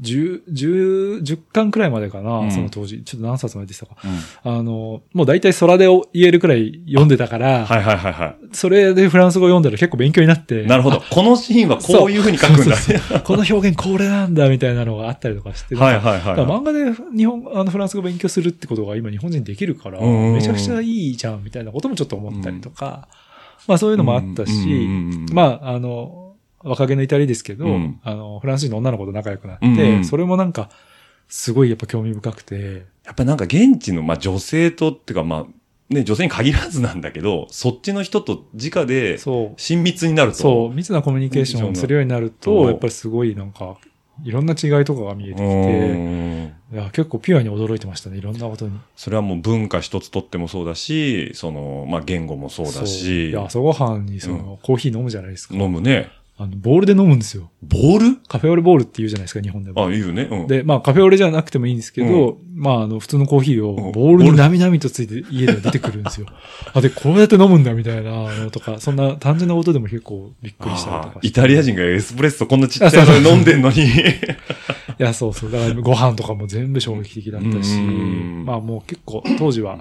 [0.01, 3.03] 10、10、10巻くらいまでかな、うんその当時。
[3.03, 3.95] ちょっと何冊まででしたか。
[4.03, 10.63] うんあの、もう大体空で言えるくらい読んでたから、はいはいはいはそれでフランス語読んだら結構勉強になって。
[10.63, 10.67] い。
[10.67, 11.01] なるほど。
[11.09, 12.63] このシーンはこういう風に書くんだ。
[12.63, 15.75] そうそうそうこの表現これなんだ、みたいなのがあったりとかして。
[15.75, 16.35] はいはいはい。
[16.45, 23.07] 漫画で日本、あのフランス語勉強するってことが今日本人できるから、うんうんうんめちゃくちゃいいじゃんみたいなこともちょっと思ったりとか、
[23.67, 26.16] まあそういうのもあったし、うんうんうんうんまああの、
[26.64, 27.99] 若気の至りですけど、うん。
[28.03, 30.05] あの、フランス人の女の子と仲良くなって、うんうん。
[30.05, 30.70] それもなんか、
[31.28, 40.38] すごいやっぱ興味深くて、やっぱりなんか現地の、まあ女性とっていうかまあ、ね、女性に限らずなんだけど、そっちの人と直でそう、親密になると。
[40.38, 42.68] そう、密なコミュニケーションをするようになると、そう。
[42.68, 43.78] やっぱりすごいなんか、
[44.24, 46.55] いろんな違いとかが見えてきうて、ん。
[46.74, 48.78] いや結構ピュアに驚いてましたね、いろんなことに。
[48.95, 52.88] それはもう文化一つとってもそうだし、その、まあ言語もそうだそう。
[52.88, 55.55] しい、や、朝ごはんにその、コーヒー飲むじゃないですか。
[55.55, 56.10] 飲むね。
[56.39, 57.49] あの、ボールで飲むんですよ。
[57.63, 58.17] ボール？
[58.27, 59.88] カフェオレボールって言うじゃないですか、日本でも。
[59.88, 60.27] あ、いいよね。
[60.29, 60.47] うん。
[60.47, 66.27] で、まあ、カフェオレじゃなくてもいいんですけど、まあ、あの、普通のコーヒーうんをボールになみなみとついて家では出てくるんですよ。
[66.75, 73.77] あ、で、こうやって飲むんだみたいなのとか、そんな単純なことでも結構びっくりしたりとあかイタリア人がエスプレッソこんなちっちゃいのに飲んでんのに。
[73.88, 73.89] い
[74.99, 75.51] や、そうそう。
[75.51, 79.79] だからご飯とかも全部衝撃的だったしうん、まあもう結構、当時は、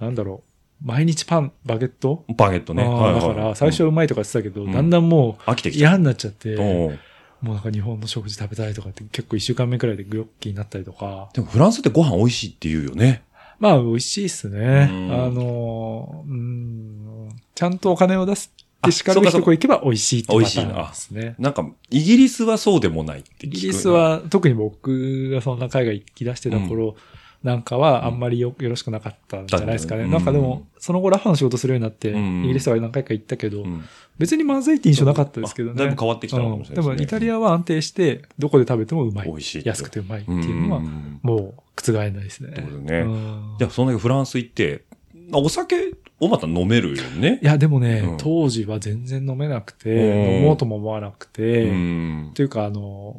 [0.00, 0.49] なんだろう、
[0.82, 2.24] 毎日パン、バゲット？
[2.36, 2.82] バゲットね。
[2.84, 5.78] はいはいだから、最初はうまいとか言ってたけど、うんだんだんもう飽きてきた。
[5.80, 11.28] 嫌になっちゃって、もうなんか日本の食事食べたいとかって結構一週間目くらいでグロッキーになったりとか。
[11.34, 13.22] でもフランスってご飯美味しいって言うよね。
[13.58, 14.88] まあ美味しいっすね。
[14.90, 21.34] うんあの、うん、ちゃんとお金を出すってあしかるべきとこ行けば美味しいって美味しいなパターンですね。
[21.38, 23.56] なんか、イギリスはそうでもないって聞く。
[23.56, 26.96] イギリス、は、特に僕がそんな海外行き出してた頃
[27.42, 30.04] なんかはあんまりよよろしくなかったんじゃないですかね。
[30.04, 30.10] うん。
[30.10, 32.44] なんかでも、その後ラファの仕事するようになって、うん。
[32.44, 33.82] イギリスは何回か行ったけど、うん。
[34.18, 35.74] 別にまずいって印象なかったですけどね。
[35.76, 36.94] あだいぶ変わってきたのかもしれないですね。
[36.96, 39.26] もイタリアは安定して、どこで食べてもうまい。
[39.26, 41.20] 美味しい安くてうまいっていうのは、うん。
[41.22, 42.52] もう覆らないですね。
[42.56, 42.98] そうね。
[42.98, 43.56] うん。
[43.58, 44.84] じゃあ、そんだけフランス行って、
[45.32, 47.38] お酒をまた飲めるよね？
[47.40, 47.46] い。
[47.46, 48.16] や、でもね、うん。
[48.18, 52.30] 当時は全然飲めなくて、うん飲もうとも思わなくて、うん。
[52.34, 53.16] というか、あの、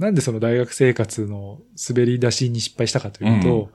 [0.00, 3.68] なんでその大学生活の滑り出しに失敗したかというと、うん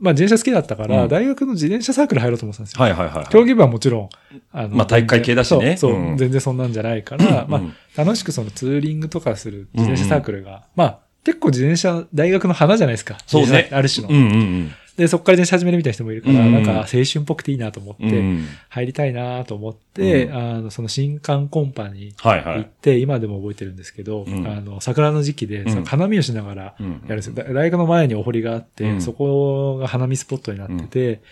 [0.00, 2.82] まあ自転車好きだったから、うん大学の自転車サークル入ろうと思ってたんですよ。
[2.82, 3.26] はいはいはいはい。
[3.28, 4.08] 競技部はもちろん、
[4.50, 13.18] あの、まあ体育会系だしねそう、全然そんなんじゃないから、まうんあ楽しくそのツーリングとかする自転車サークルが、まあ結構自転車、大学の花じゃないですか。
[13.24, 14.12] そうねある種の。
[14.12, 16.52] うんうんで、そこから自転車始めるみたいな人もいるから、うん。
[16.52, 18.12] なんか青春っぽくていいなと思って、うん。
[18.12, 20.34] うん入りたいなと思って、うん。
[20.34, 22.12] あの、その新刊コンパに。
[22.22, 24.46] 行って、今でも覚えてるんですけど、うん。
[24.46, 25.70] あの、桜の時期で、うん。
[25.70, 26.86] その花見をしながらうん。
[26.86, 27.34] やるんですよ。
[27.34, 29.00] だ大学の前にお堀があって、うん。
[29.00, 31.22] そこが花見スポットになってて、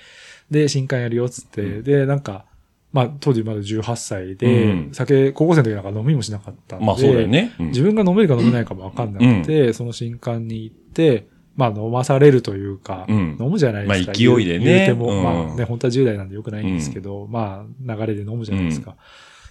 [0.51, 1.83] で、新刊やるよっつって、うん。
[1.85, 2.47] で、なんか、
[2.93, 4.91] まあ、当時まだ18歳で、うん。
[4.93, 7.53] 酒、高校生の時なんか飲みもしなかったんで、まあそうだよね。
[7.59, 7.67] うん。
[7.69, 13.36] 自分が飲めるか飲めないかもわかんなくて、その新刊に行って、まあ飲まされるというか、うん。
[13.40, 14.07] 飲むじゃないですか。
[14.07, 14.64] まあ勢いでね。
[14.64, 15.22] 言うても、うん。
[15.22, 18.96] まあね、本当は10代なんでよくないんですけど、まあ流れで飲むじゃないですか。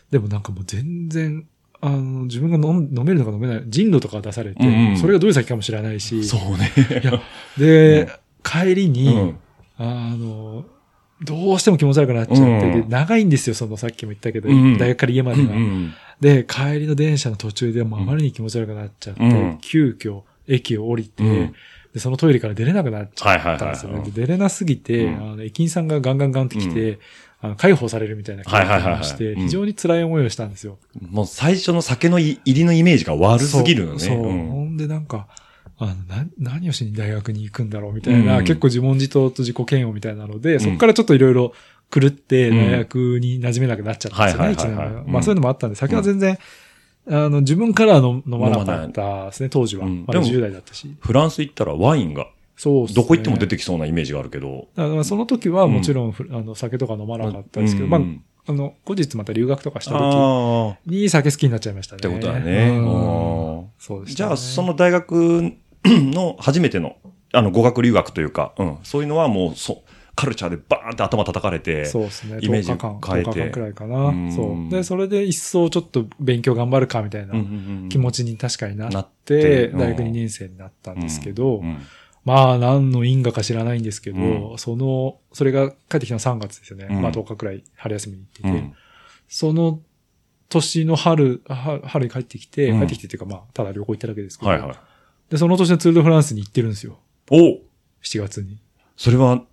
[0.10, 1.46] でもなんかもう全然、
[1.80, 4.98] あの、自分が飲めるのか飲めない、人度とか出されて、うんうん。
[4.98, 6.72] それがどういう先かも知らないし、そうね。
[7.02, 7.22] いや
[7.58, 8.10] で、うん。
[8.44, 9.36] 帰りに、うん。
[9.78, 10.66] あの、
[11.24, 14.78] どうしても気持ち悪くなっちゃって、長いんですよ、そのさっきも言ったけど、うん。
[14.78, 15.54] 大学から家までが。
[15.54, 15.94] うん。
[16.20, 19.58] で、帰りの電車の途中でもうあまりに気持ち悪くなっちゃって、うん。
[19.62, 21.54] 急遽駅を降りて、うん
[21.94, 24.12] で、そのトイレから出れなくなっちゃったんですよね。
[24.14, 25.32] 出れなすぎて、うん。
[25.32, 27.00] あの駅員さんがガンガンガンって来て、
[27.42, 29.00] あの解放されるみたいな気はいはいはいはい。
[29.00, 29.42] がして、うん。
[29.42, 30.78] 非常に辛い思いをしたんですよ。
[31.10, 34.00] もう最初の酒の入りのイメージが悪すぎるのね。
[34.00, 34.18] そう。
[34.18, 34.32] ほ
[34.64, 35.28] んでなんか、
[35.78, 38.46] あの、な、何をしに大学に行くんだろうみたいな、うん。
[38.46, 41.54] 結構自問自答と自己嫌悪みたいなので、そこからちょっといろいろ
[41.92, 46.38] 狂ってうん大学に馴染めなくなっちゃったんですよね、はい一年まあそういうのもあったんで、酒は全然、
[47.08, 49.86] あの、自分からは飲飲まなかったですね、当時は。
[49.86, 50.96] まだうんでも10代だったし。
[51.00, 52.28] フランス行ったらワインが
[52.62, 54.68] そうっすねどこ行っても出てきそうなイメージがあるけど。
[54.76, 58.02] だからその時はもちろんふ、あの、酒とか飲まなかったですけど、まあ、
[58.48, 60.78] あの、後日また留学とかした時ああ。
[60.86, 62.00] に酒好きになっちゃいましたね。
[62.00, 62.70] ってことだね。
[62.70, 64.16] うんうんそうです、ね。
[64.16, 65.54] じゃあ、その大学
[65.86, 66.98] の初めての、
[67.34, 69.78] あの、語学留学というか、うん、そういうのはもう、そう、
[70.16, 72.40] カルチャーでバーンって頭叩かれて、そうですね。
[72.42, 74.12] イメージ10日間、変えて10日間くらいかうな。
[74.12, 74.70] んそう。
[74.70, 77.34] で、それで一層ちょっと勉強頑張るかみたいな
[77.90, 81.78] 気持ちに確かにななっって大学2年生になったんですけどう、ん
[82.24, 86.88] まあ何の因果か知らないんですけうど、その、それが帰ってきたの3月ですよね。
[86.90, 88.74] うんまあ10日くらい春休みに行っててうん、
[89.28, 89.80] その
[90.50, 94.76] 年の春、は春に帰ってきて、うん帰ってきてっていうかまあ、ただ旅行行っただけですけど、はいはい。
[95.30, 97.00] で、その年のツール・ド・フランスに行ってるんですよ。
[97.32, 97.38] お
[98.04, 98.60] 7月に。
[98.98, 99.44] それは、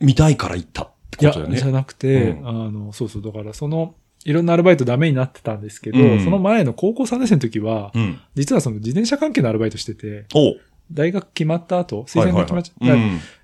[0.00, 1.58] 見たいから行ったってことだよね。
[1.58, 2.48] じゃなくて、うん。
[2.48, 3.94] あの、そうそう、だからその、
[4.24, 6.24] いろんなアルバイトダメになってたんですけど、うん。
[6.24, 8.20] その前の高校3年生の時は、うん。
[8.34, 10.56] 実はその自転車関係のアルバイトしてて、お
[10.90, 12.96] 大学決まった後、推薦が決まっちゃった。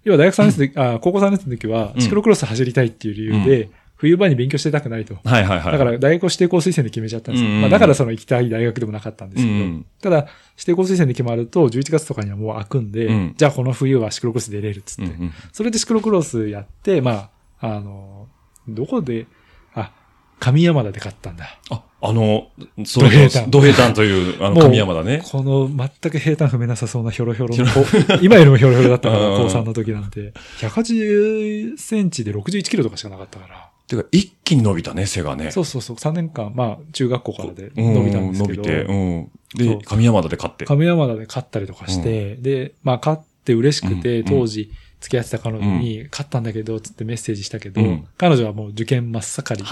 [0.05, 2.01] 要は大学3年生で、あ高校3年生の時はう、ん。
[2.01, 5.17] シクロクロス走りたいっていう理由で、冬場に勉強してたくないと。
[5.25, 5.73] はいはいはい。
[5.73, 7.51] だから大学を指定校推薦で決めちゃったんですよ。
[7.51, 10.27] うんうんまあだからその行きたい大学でもなかったんですけど、うんただ
[10.57, 17.31] 指定校推薦で決まると11月とかにはもう開くんで、うんじゃあこの冬はシクロクロス出れるっつって、うんうんそれでシクロクロスやって、ま
[17.61, 18.29] あ、あの、
[18.69, 19.27] どこで、
[19.75, 19.93] あ、
[20.41, 21.59] 上山田で買ったんだ。
[21.71, 22.49] あ、あの、
[22.85, 25.23] そう土平坦土平坦という、あの、神山だね。
[25.25, 30.33] この全く平坦踏めなさそうなヒョロヒョロの今よりもヒョロヒョロだったから、うん高3の時なんて。
[30.61, 33.64] 180センチで61キロとかしかなかったから。
[33.89, 35.51] てか、一気に伸びたね、背がね。
[35.51, 38.55] そうそうそう、3年間、まあ、中学校からでうん伸びたんですけど。
[38.55, 39.31] 伸びて、うん。
[39.79, 40.65] で、神山田で勝って。
[40.65, 44.71] 亀山田で勝ったりとかして、で、まあ、勝って嬉しくて、うん当時、
[45.01, 49.63] 付き合ってた彼女に、勝ったんだけど、つってメッセージしたけど、うん彼女はもう受験真っ盛り。
[49.63, 49.69] じ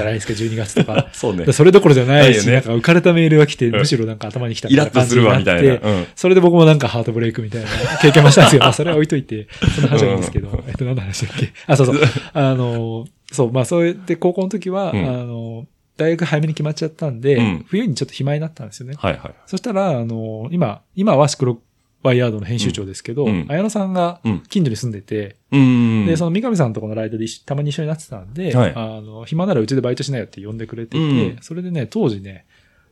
[0.00, 1.08] ゃないですか、12月とか。
[1.12, 1.52] そうねで。
[1.52, 5.80] それどころじゃないし、なんか浮かれたメールが来て、うんむしろなんか頭に来たイラッとするわ、みたいな。
[6.14, 7.68] それで僕もなんかハートブレイクみたいな
[8.00, 11.52] 経験もしたんですけど、まあそれは置いといて、その話はいいんですけど、えっと、何の話だっけ？
[11.66, 12.00] あ、そうそう。
[12.34, 15.66] あの、そう、まあそうやって高校の時は、うんあの、
[15.96, 18.94] 大学早めに決まっちゃったんで、うん冬にちょっと暇になったんですよね。
[18.98, 19.34] はいはい。
[19.46, 21.60] そしたら、あの、今、今はシクロ
[22.02, 26.06] ワイヤードの編集長ですけど、うん綾野さんがうん近所に住んでて、うん。
[26.06, 32.44] で、その三上さんのところのライドでたまに一緒になってたんで、はいあの、暇ならうちでバイトしないよって呼んでくれてて、うんそれでね、当時ね、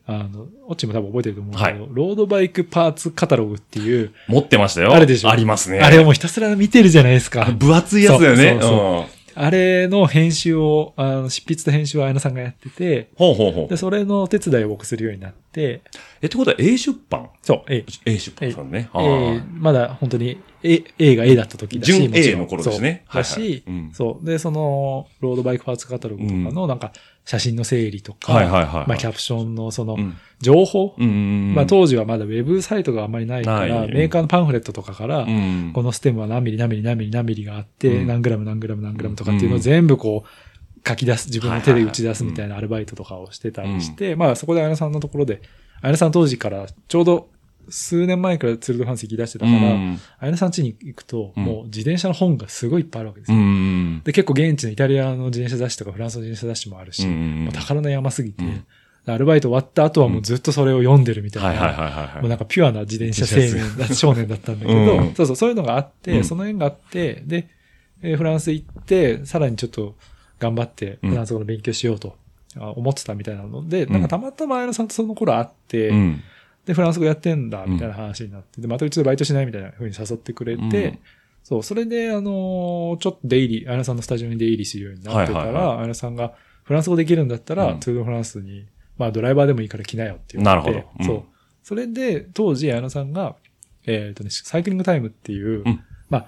[0.07, 4.93] あの、オッチも多分覚えてると思うんだけど、はロードバイクパーツカタログっていう、持ってましたよ。
[4.93, 5.31] あれでしょ？
[5.31, 5.81] ありますね。
[5.81, 7.45] あれをもうひたすら見てるじゃないですか。
[7.45, 8.59] 分厚いやつだよね。
[8.61, 9.05] そうそううん
[9.35, 13.77] あれの編集を、あの、執筆と編集を綾野さんがやってて、ほうほうほうで、。
[13.77, 15.81] それのお手伝いを僕するようになって、
[16.25, 17.29] え、ってことは A 出版？
[17.43, 18.89] そう、え ?A 出版さんね。
[18.95, 22.39] えまだ本当に A, A が A だった時だし、純 A ん。
[22.39, 23.05] の頃ですね。
[23.13, 23.23] そう。
[23.23, 23.63] だし、はいはい。
[23.67, 23.91] うん。
[23.93, 24.27] そう。
[24.27, 26.93] で、その、ロードバイクパーツカタログとかのなんか
[27.27, 28.89] 写真の整理とか、はいはいはいはい。
[28.89, 30.17] まあキャプションのそのうん。
[30.41, 30.95] 情報。
[30.99, 38.07] まあ当時はまだウェブサイトがあんまりないから、メーカーのパンフレットとかから、うんこのステムは何ミリ何ミリ何ミリ何ミリがあって、うん。
[38.07, 45.43] 何グラム何グラム何グラムとかっていうのを全部こう書き出す、自分の手で打ち出すみたいなアルバイトとかをしてたりして、まあそこで綾野さんのところで、
[45.85, 47.29] 綾野さん当時からちょうど
[47.69, 53.41] 数年前からツールドファンス行き出してたから、うん綾野さん家に行くと、うんもう自転車の本がすごいいっぱいあるわけですうよ。
[53.43, 54.01] ん。
[54.03, 58.65] で、結構現地のイタリアの自転車雑誌とかフランスの自転車雑誌もあるし、うんもう宝の山すぎて、うん
[59.07, 61.49] アルバイト終わった後はもうずっとそれを読んでるみたいな。
[61.51, 62.21] はいはいはいはい。
[62.23, 67.49] もうなんかピュアな自転車青年だ、 少年だったんだけど、うんそうそう、そういうのがあって、うんその縁があって、で、
[68.01, 69.95] えーフランス行って、さらにちょっと
[70.39, 72.24] 頑張ってうんフランス語の勉強しようとあ
[72.61, 76.23] 思ってたみたいなので、んなんかたまたま綾野さんとその頃会って、うん。
[76.67, 80.99] で、フランス語やってんだ、みたいな話になって、で、またうちでバイトしないみたいな風に誘ってくれて、うん
[81.45, 86.33] そう、それで、あのーちょっと出入り、綾野さんのスタジオに出入りするようになってたら、綾野さんが
[86.65, 90.45] フランス語できるんだったら、うんトゥードフランスに、まあドライバーでもいいから来なよって言って。
[90.45, 91.25] なるほどうんそう。
[91.63, 93.37] それで、当時、綾野さんが、
[93.87, 96.27] えっ、とね、サイクリングタイムっていう、うんまあ、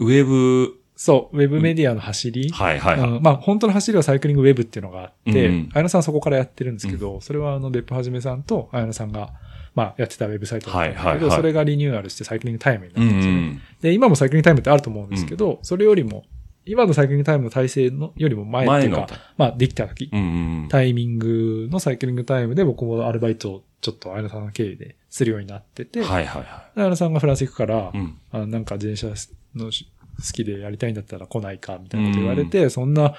[0.00, 3.08] ウェブ、そう、ウェブメディアの走り、はいはいはい。
[3.08, 3.22] うん。
[3.22, 5.70] まあ、本当の走りはサイクリングウェブっていうのがあって、うんうん。
[5.72, 9.30] 綾野さんはそこからやってるんですけど、それはあの、別府はじめさんと綾野さんが、
[9.76, 11.36] まあ、やってたウェブサイトだったんだけど、はいはいはい。
[11.36, 13.60] それがリニューアルしてサイクリングタイムになうんったんですよね。
[13.80, 16.24] で、今もサイクリングタイムってあると思うんですけど、それよりも、
[16.66, 20.24] 今のサイクリングタイムの体制のよりも前っていうか、まあ、できた時、うんう
[20.64, 27.98] んタイミングのサイクリングタイムで僕もアルバイトをちょっと綾野さんの経緯でするようになってて、はいはいは綾野さんがフランス行くから、い。
[27.98, 28.18] うん。
[28.32, 29.14] あなんか自転車
[29.54, 29.88] のし
[30.18, 33.14] 好きでやりたいんだったら来ないか、みたいなこと言われて、そんな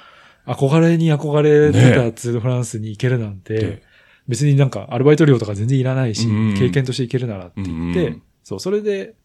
[0.46, 3.84] 憧れに憧れてたツールフランスに行けるなんて、で
[4.28, 9.16] 別になんかアルバイト料とか全然いらないし、うん経験として行けるならって言って、うんそう、それで、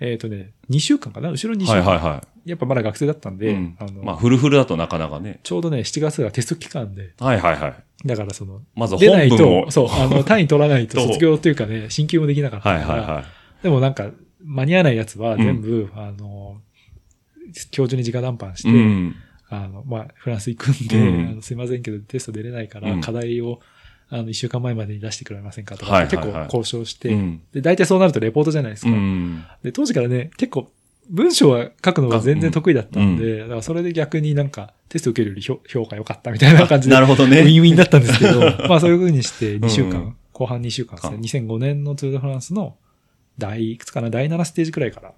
[0.00, 1.30] えっ、とね、2週間かな？
[1.30, 1.90] 後ろ2週はい間。
[1.90, 3.38] はいはやっぱまだ学生だったんい。
[3.38, 5.40] で、うんあの、まあ、フルフルだとなかなかね。
[5.42, 7.74] ちょうどね、7月がテスト期間で、はいはいはい。
[8.06, 9.28] だからその、まず出ない。
[9.28, 13.24] と、そう、あの、 単位取らないとと卒業っていうかね、進級もできなかったはいから、はいはい。
[13.62, 14.10] でもなんか、
[14.44, 16.60] 間に合わないやつは全部、あの、
[17.70, 19.16] 教授に直談判して、うん。
[19.50, 23.60] あの、まあ、フランス行くんで、うんあのすいませんけどテスト出れないから、うん課題を、
[24.10, 28.90] あの、一週間前までに出してくれませんかとか、結構はい交渉して、うんで、大体そうなるとレポートじゃないですか。
[28.90, 29.44] うん。
[29.62, 30.70] で、当時からね、結構、
[31.10, 37.40] 文章は書くのが全然得意だったんで、うだからそれで逆になんか、テスト受けるより評評価良かったみたいな感じで、 なるほどね。
[37.40, 42.76] ウィンウィンだったんですけど、 まあそういう風にして2週間、うん後半2週間ですね、あ2005年のツール・ド・フランスの
[43.38, 45.12] 第、いくつかな、第7ステージくらいから、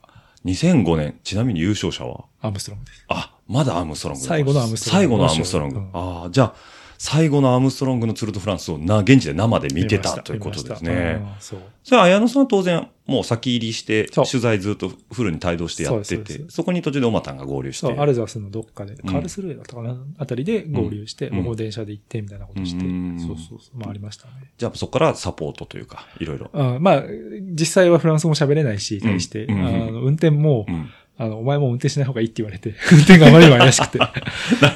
[0.44, 2.24] 2005年、ちなみに優勝者は？
[2.40, 3.04] アームストロングです。
[3.08, 4.24] あ、まだアームストロング。
[4.24, 5.78] 最後のアームストロング最後のアームストロング。
[5.78, 6.54] うんああ、じゃあ、
[6.96, 11.20] 最後のアームストロングのツールドフランスをな、現地で生で見てたということですね。
[11.20, 11.56] うんそ
[11.92, 17.92] れは綾野さんは当然、もう先入りして、取材ずっとフルに帯同してやっててそこに途中でオマタンが合流して。
[17.92, 24.52] アルザスのどっかで、んカールスルーだったかな、あたりで合流して、も電車で行ってみたいなことして、うんそうそうそう、まあありましたね。
[24.56, 26.50] じゃあそこからサポートというか、いろいろ。
[26.52, 27.04] うん、まあ、
[27.50, 30.90] 実際はフランス語も喋れないし、対して、うんうんあの運転も、うん。
[31.18, 33.98] あの、お前も運転しない方がいいって言われて、 運転があまりにも怪しくて。
[33.98, 34.14] なる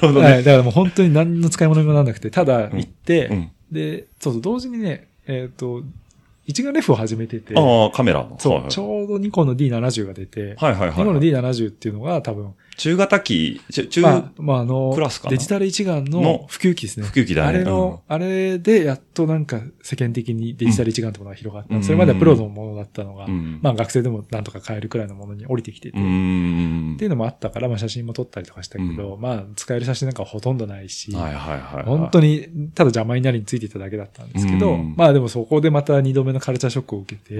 [0.01, 0.21] ほどね。
[0.21, 0.45] はい。
[0.45, 3.51] だからもう本当に何の使い物にもならなくて、ただ行って、うん。
[3.73, 5.83] で、そうそう、同時にね、えっ、と、
[6.47, 8.37] 一眼レフを始めてて、ああ、カメラの。
[8.39, 11.21] そう、はいちょうどニコンの D70 が出て、はいはいニコンのはい。
[11.21, 15.31] D70 っていうのが多分、中型機、ち中、まあ、まあ、あのクラスかな？
[15.31, 16.47] デジタル一眼のの？
[16.49, 17.07] 普及機ですね。
[17.07, 21.75] 普及機だねあれの、あれでやっとなんか世間的にデジタル一眼ってものが広がった。
[21.75, 25.99] うんそれまではプロのものだったのが、うんまあ学生でもなんとか買えるくらいのものに降りてきてて。
[25.99, 31.85] っていうのもあったから、まあ写真も撮ったりとかしたけど、まあ使える写真なんかはほとんどないし、はいはいはい。
[31.85, 37.35] 本当にただ邪魔になりについていただけだったんですけど、うんまあでもそこでまた二度目のカルチャーショックを受けて。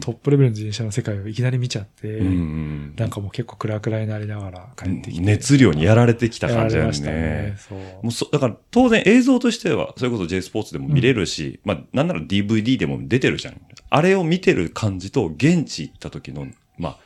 [0.00, 2.94] トップレベルの自転車の世界をいきなり見ちゃって、うん。
[2.96, 5.24] なんかもう結構暗々になりながら帰ってきて。
[5.24, 7.56] 熱量にやられてきた感じだよやられましたね。
[7.58, 7.78] そう。
[7.78, 13.60] もうそだから当然映像としては、それこそ J スポーツでも見れるし、まあなんなら DVD でも出てるじゃん。
[13.90, 16.48] あれを見てる感じと現地行った時の、
[16.78, 16.98] まあ、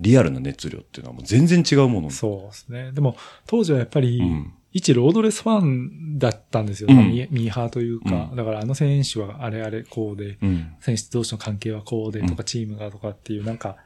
[0.00, 2.10] リアルな熱量っていうのはもう全然違うもの。
[2.10, 2.92] そうですね。
[2.92, 3.16] でも、
[3.46, 6.88] 当時はやっぱり、うん一ロードレスファンだったんですよ。
[6.90, 10.74] うんミミーハーというか、うんだからあの選手はあれあれこうで、うん。
[10.80, 13.76] 選手同士の関係はこうでとか、うんチームがとかっていう、なんか、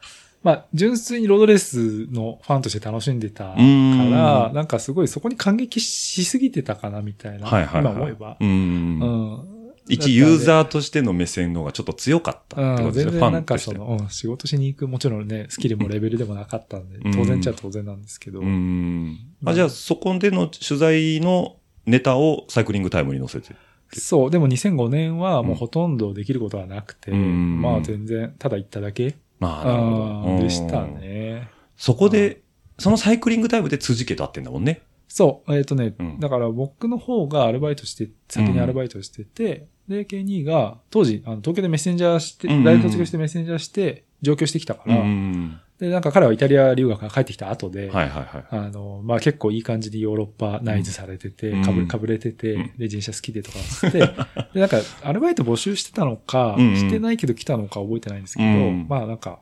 [0.43, 7.47] まあ、純粋にロードレースのファンとして楽しんでたかうんら、なんかすごいそこに感激しすぎてたかな、みたいな。
[7.47, 7.93] はいはい、はい。
[7.93, 8.37] 今思えば。
[8.41, 8.45] う。
[8.45, 9.53] うんん。
[9.89, 13.71] 一ユーザーとしての目線の方がちょっと強かったってうん、ことですね、ファ全然なんンとして。
[13.73, 19.19] かその、うん、仕事しに行く、もちろんね、スキルもレベルでもなかったんで、うん当然っちゃ当然なんですけど、うん。
[19.45, 23.57] あ、じゃあそこでの取材のネタをサイクリングタイムに載せて。
[23.93, 30.35] そう、でも2005年はもうほとんどできることはなくて、うんまあ全然、ただ行っただけ、まあ、なるほど。
[30.35, 30.95] うんでしたうん。
[31.01, 31.49] ね。
[31.77, 32.43] そこで、
[32.79, 34.83] そのサイクリングタイムで辻家と会ってんだもんね。
[35.09, 45.61] そう、えっ、とね、うんだから僕の方がアルバイトして、先にアルバイトしてて、で、K2 が、当時、あの東京でメッセンジャーして、うんうん大学卒業してメッセンジャーして、上京してきたから、うん。
[45.83, 48.45] で、なんか彼はイタリア留学から帰ってきた後で、はいはいはい。
[48.51, 51.65] あの、まあ、結構いい感じにヨーロッパナイズされてて、うん。
[51.65, 52.63] かぶかぶれてて、うん。
[52.67, 56.77] で、自転車好きでとかつって、で、なんか、アルバイト募集してたのか、うんうん。
[56.77, 58.87] してないけど来たのか覚えてないんですけど、うん。
[58.89, 59.41] まあ、なんか、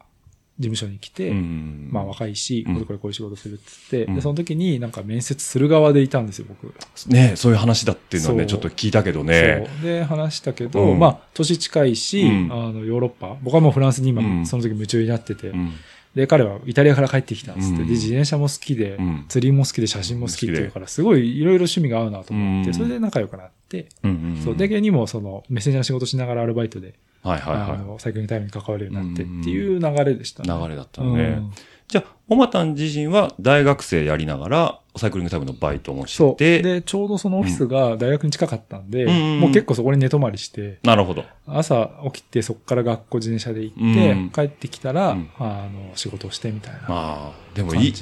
[0.59, 1.89] 事務所に来て、うん。
[1.91, 2.75] まあ、若いし、うん。
[2.75, 4.15] これこれこういう仕事するって言って、うん。
[4.15, 6.75] で、その時になんか面接する側でいたんですよ、僕。
[7.11, 9.69] ねそういう話だっていうのはね、ちょっと聞いたけどね。
[9.83, 10.99] で、話したけど、うん。
[10.99, 12.49] まあ、年近いし、うん。
[12.51, 14.47] あの、ヨーロッパ、僕はもうフランスに今、うん。
[14.47, 15.73] その時夢中になってて、うん。
[16.15, 17.87] で、彼はイタリアから帰ってきたんですって、うん。
[17.87, 19.25] で、自転車も好きで、うん。
[19.29, 22.75] 釣りも好きで写真も好きっていうから、すごいいろいろ趣味が合うなと思って、うん。
[22.75, 30.49] それで仲良くなって、うんうんそう、で、芸にもその、メッセンジャーの仕事しながらアルバイトで、はいはいはあの、サイクリングタイムに関わるようになってっていう流れでしたい。
[30.49, 30.63] ね。
[30.63, 31.43] 流れだったのね。
[31.91, 36.37] じゃあ、おまたん自身は大学生やりながら、サイクリングタイムのバイトもしそう。
[36.37, 41.25] て、で、ちょうどそのオフィスが大学に近かったんで、うんうんもう結構そこに寝泊まりして、なるほど。
[41.47, 47.95] 朝起きてそこから学校自転車で行って、うん帰ってきたら、うんあの、仕事をしてみたいなまあ、でもいい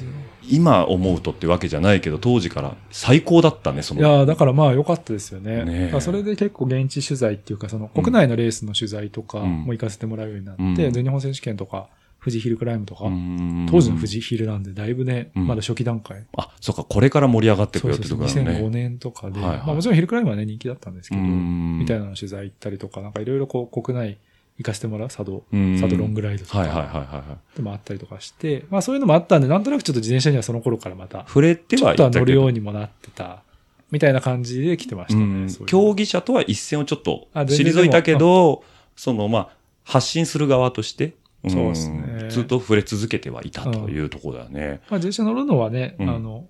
[0.43, 4.01] 今思うとってわけじゃないけど、当時から最高だったね、その。
[4.01, 5.63] いやーだからまあ良かったですよね。
[5.65, 11.87] ねそれで結構現地取材っていうか、その国内のレースの取材とかうんも行かせてもらうようになって、うん全日本選手権とか、
[12.19, 13.67] 富士ヒルクライムとか、うん。
[13.69, 15.47] 当時の富士ヒルなんでだいぶね、うん。
[15.47, 16.25] まだ初期段階。
[16.37, 18.65] あ、そっか、これから盛り上がってくそうそうそう、よってところだね。
[18.65, 19.57] 2005年とかで、はいはい。
[19.59, 21.79] まあもちろんヒルクライムはね人気だったんですけど、うん。
[21.79, 24.17] みたいなの取材行ったりとか、なんかいろいろこう国内
[24.57, 25.79] 行かせてもらう佐渡、うん。
[25.79, 27.55] 佐渡ロングライドとか、はいはいはいはいはい。
[27.55, 32.11] でもあったりとかして、まあそういうのもあったんで、なんとなくちょっと自転車にはその頃からまた、触れてちょっはいたけど。
[32.11, 33.43] とは乗るようにもなってた、
[33.91, 35.23] みたいな感じで来てましたね。
[35.23, 38.63] うう競技者とは一線をちょっと退いたけど、
[38.95, 39.49] その、まあ、
[39.83, 41.13] 発信する側として、ん
[41.47, 42.27] そうですね。
[42.29, 44.81] ずっと触れ続けてはいたというところだよね。
[44.89, 46.09] まあ自転車乗るのはね、うん。
[46.09, 46.47] あの、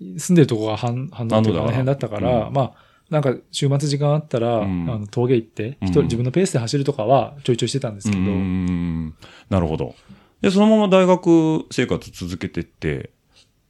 [0.00, 2.52] 住んでるとこが半、半島との辺だったから、うん。
[2.52, 2.74] まあ、
[3.10, 4.90] なんか週末時間あったら、うん。
[4.90, 5.88] あの峠行って、うん。
[5.88, 9.14] 一人自分のペースで走るとかはちょいちょいしてたんですけど、うん。
[9.48, 9.94] なるほど。
[10.40, 13.10] で、そのまま大学生活続けてって、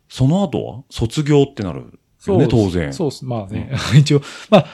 [0.08, 2.92] その後は卒業ってなるよね、当然。
[2.92, 3.24] そうっす。
[3.24, 4.66] まあね、 一応、まあ、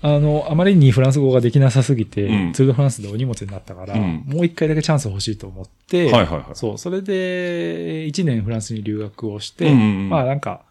[0.00, 2.52] あの、あまりにフランス語ができなさすぎて、うん。
[2.52, 4.22] ツール・ド・フランスでお荷物になったから、うん。
[4.26, 6.44] もう一回だけチャンス欲しいと思って、はいはいはい。
[6.54, 10.08] そう、それで、一年フランスに留学をして、うんうんうん。
[10.08, 10.62] まあなんか、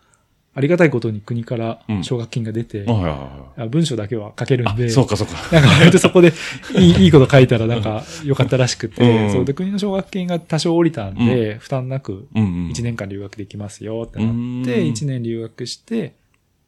[0.56, 2.04] ありがたいことに国からうん。
[2.04, 3.62] 奨学金が出て、はいはいはい。
[3.64, 5.34] あ文章だけは書けるんあで、そうかそうか。
[5.52, 6.32] なんか割とそこで
[6.80, 9.32] いいいいこと書いたらなんか良かったらしくて、うん。
[9.32, 12.44] そうで国の奨学金が多少降りたんで、負担なくうん。
[12.44, 12.70] うん。
[12.70, 14.62] 1年間留学できますよってなうん。
[14.64, 16.14] って、1年留学して、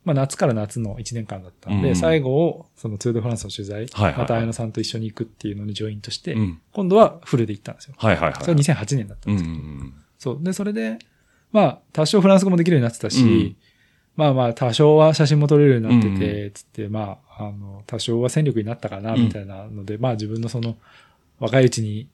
[0.05, 4.19] まあ夏から夏の1年間だったんで、うん最後をそのツール・ド・フランスの取材、はいはいはい。
[4.19, 6.61] また綾野さんと一緒に行くっていうのにジョイントして、うん。
[6.71, 7.95] 今度はフルで行ったんですよ。
[7.97, 8.33] はいはいはい。
[8.41, 9.93] それは2008年だったんうんうですけど、ん。
[10.17, 10.39] そう。
[10.41, 10.99] で、それで、
[11.51, 13.55] まあ、多少フランス語もできるようになってたし、うん。
[14.15, 19.23] まあまあ、多少は写真も撮れるようになってうんて、つって、まあ、あの、多少は戦力になったかな、うん。
[19.23, 20.77] みたいなので、まあ自分のその、
[21.39, 22.07] 若いうちに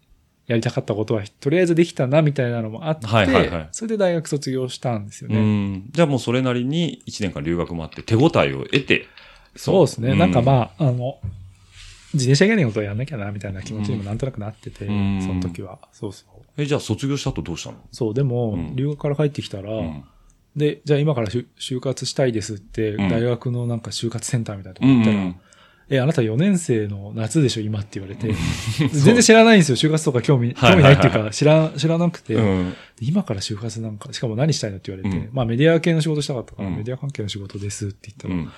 [0.48, 5.40] やりたかったことは、とりあえずできたな、みたいなのもあって、はいはいはいそれで大学卒業したんですようね。
[5.42, 5.90] ん。
[5.92, 9.08] じゃあもうそれなりに1年間留学もあって手応えを得て。
[9.56, 10.14] そうですね。
[10.14, 11.18] んなんかまあ、あの、
[12.14, 15.80] 自転車以外のことをやんなきゃな、みたいな気持ちにもなんとなくなってて、うんその時は。
[15.92, 16.62] そうそう。
[16.62, 17.78] え、じゃあ卒業した後どうしたの？
[17.92, 20.04] そう、でも、うん留学から帰ってきたら、うん
[20.56, 25.36] で、じゃあ今から就就活したいですって、うん大学のなんか就活センターみたいなとこ行ったら、うん
[25.88, 28.34] え、あなた4年生の夏でしょ今って言われて、
[28.90, 29.76] 全然知らないんですよ。
[29.76, 32.74] 就活とか興味、はい興味ないっていうか、知ら、知らなくて、うん。
[33.02, 38.52] 今から就活なんか、しかも何したいのって言われて、うんまあメディア系の仕事したかったから、うんメディア関係の仕事ですって言ったら、うん。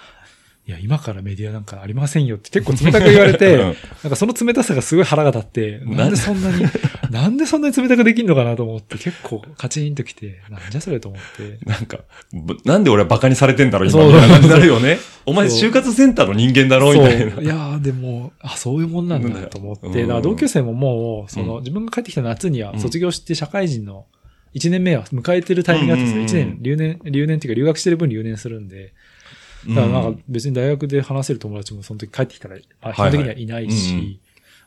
[0.67, 3.73] いや、今からメディアなんかありませんよって結構冷たく言われて、 うんなん
[4.09, 6.17] かその冷たさがすごい腹が立って、ななんで？
[6.17, 6.65] そんなに、
[7.09, 11.65] なんでそんなに冷たくできんのかなと思って、結構カチンときて、なんじゃそれと思って。
[11.65, 11.99] なんか、
[12.33, 14.05] ぶなんで俺はバカにされてんだろう、今。
[14.07, 14.99] みたいな感じになるよね。
[15.25, 17.41] お前、就活センターの人間だろ、みたいな。
[17.41, 24.05] いやーでも、あ、そういうもんなんだと思って、うんだから同級生ももう、その、うん自分が帰ってきた夏にはうん卒業して社会人の
[24.53, 26.41] 1年目は迎えてるタイミングだったんですよ。
[26.43, 28.93] うんうんうん1年、留年、留年っていうか留学してる分留年するんで、
[29.69, 34.19] だからなんか別に大学で話せる友達もその時帰ってきたら、あ基本的にはいないし、はいはいうん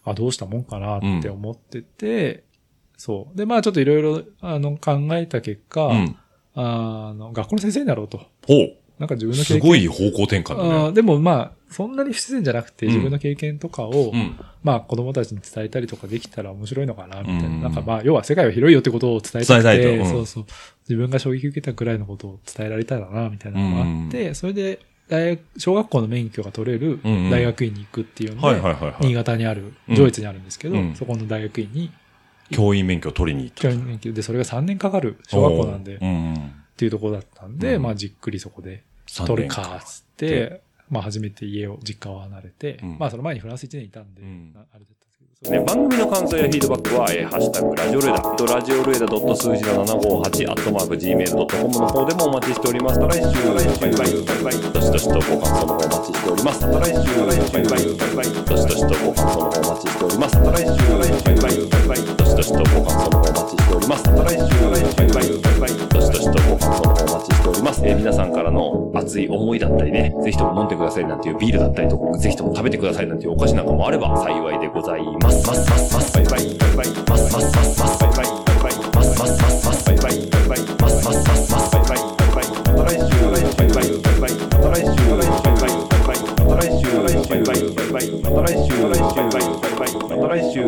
[0.04, 2.44] あ、どうしたもんかなって思ってて、
[2.96, 3.36] そう。
[3.36, 6.16] で、まあちょっといろいろ、あの、考えた結果、うん。
[6.54, 8.18] あの、学校の先生になろうと。
[8.46, 8.54] ほ
[8.98, 9.38] なんか自分う。
[9.38, 10.92] の経験すごい方向転換だね。
[10.92, 14.38] でもまあ、そんなに不自然じゃなくて、うん自分の経験とかを、うん。
[14.62, 17.46] まあ子供たちに伝えたりとかできたら面白いのかな、みたいな。
[17.46, 20.44] うんなんかまあ、要は世界は広いよってことを伝えたくて、伝えたいとうんそうそう。
[20.90, 26.98] 自分が衝撃受けたくらいのことを伝えられたらな、みたいなのがあって、それで、大学、小学校の免許が取れる
[27.30, 28.60] 大学院に行くっていうので、
[29.00, 30.96] 新潟にある、うん上越にあるんですけど、うん。
[30.96, 31.92] そこの大学院に、
[32.50, 33.62] 教員免許を取りに行った。
[33.62, 34.12] 教員免許。
[34.12, 36.52] で、それが3年かかる小学校なんで、っうん。
[36.76, 37.82] ていうところだったんで、うん。
[37.82, 42.98] まあじっくりそこで三取る年か、つって、まあ初めて家を、実家を離れて、うん。
[42.98, 44.52] まあその前にフランス1年いたんで、うん。
[44.56, 44.90] ああれで
[45.48, 53.00] ね、番組の感想やフィードバックは、えーハッシュタグラジオルエダ、とラジオルエダ数字の758、アットマーク Gmail.com の方でもお待ちしております。
[53.00, 56.60] また来週、バイバイ、バイバイ、どしどしとご感想の方お待ちしております。
[56.60, 60.36] また来週、バイバイ、バイバイ、どしどしとご感想の方お待ちしております。
[60.36, 64.04] また来週、バイバイ、バイバイ、どしどしとご感想の方お待ちしております。
[64.04, 67.80] 来週、バイバイ、バイバイ、どしどしとご感想の方お待ちしております。
[67.82, 75.29] えー皆さんからの熱い思いだったりね、ぜひとも飲んでくださいなんていうビールだったりとか、ぜひとも食べてくださいなんていうお菓子なんかもあれば幸いでございます。
[75.30, 78.30] ますますますバイバイバイバイますますますますバイ
[78.62, 82.90] バイバイバイますますますますバイバイバイバイますますますますバイバイバイ
[84.00, 84.40] バイ
[88.22, 88.30] ま
[90.18, 90.60] た来週